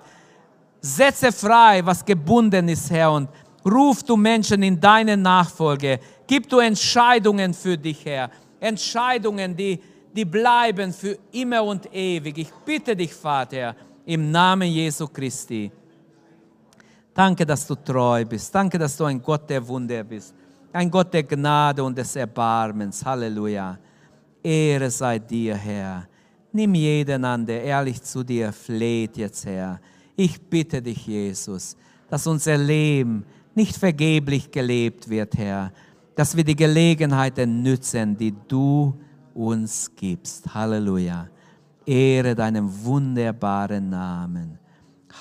[0.82, 3.30] Setze frei, was gebunden ist, Herr, und
[3.66, 6.00] ruf du Menschen in deine Nachfolge.
[6.28, 8.30] Gib du Entscheidungen für dich, Herr.
[8.60, 9.80] Entscheidungen, die,
[10.16, 12.38] die bleiben für immer und ewig.
[12.38, 15.70] Ich bitte dich, Vater, im Namen Jesu Christi.
[17.14, 18.54] Danke, dass du treu bist.
[18.54, 20.34] Danke, dass du ein Gott der Wunder bist.
[20.72, 23.04] Ein Gott der Gnade und des Erbarmens.
[23.06, 23.78] Halleluja.
[24.42, 26.08] Ehre sei dir, Herr.
[26.52, 29.80] Nimm jeden an, der ehrlich zu dir fleht jetzt, Herr.
[30.16, 31.76] Ich bitte dich, Jesus,
[32.10, 35.74] dass unser Leben nicht vergeblich gelebt wird, Herr.
[36.16, 38.98] Dass wir die Gelegenheiten nützen, die du
[39.36, 40.54] uns gibst.
[40.54, 41.28] Halleluja.
[41.86, 44.58] Ehre deinem wunderbaren Namen.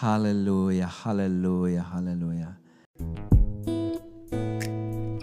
[0.00, 2.56] Halleluja, Halleluja, Halleluja.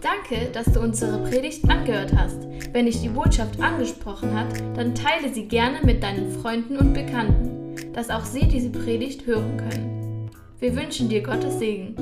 [0.02, 2.48] Danke, dass du unsere Predigt angehört hast.
[2.72, 7.76] Wenn dich die Botschaft angesprochen hat, dann teile sie gerne mit deinen Freunden und Bekannten,
[7.94, 10.30] dass auch sie diese Predigt hören können.
[10.60, 11.96] Wir wünschen dir Gottes Segen.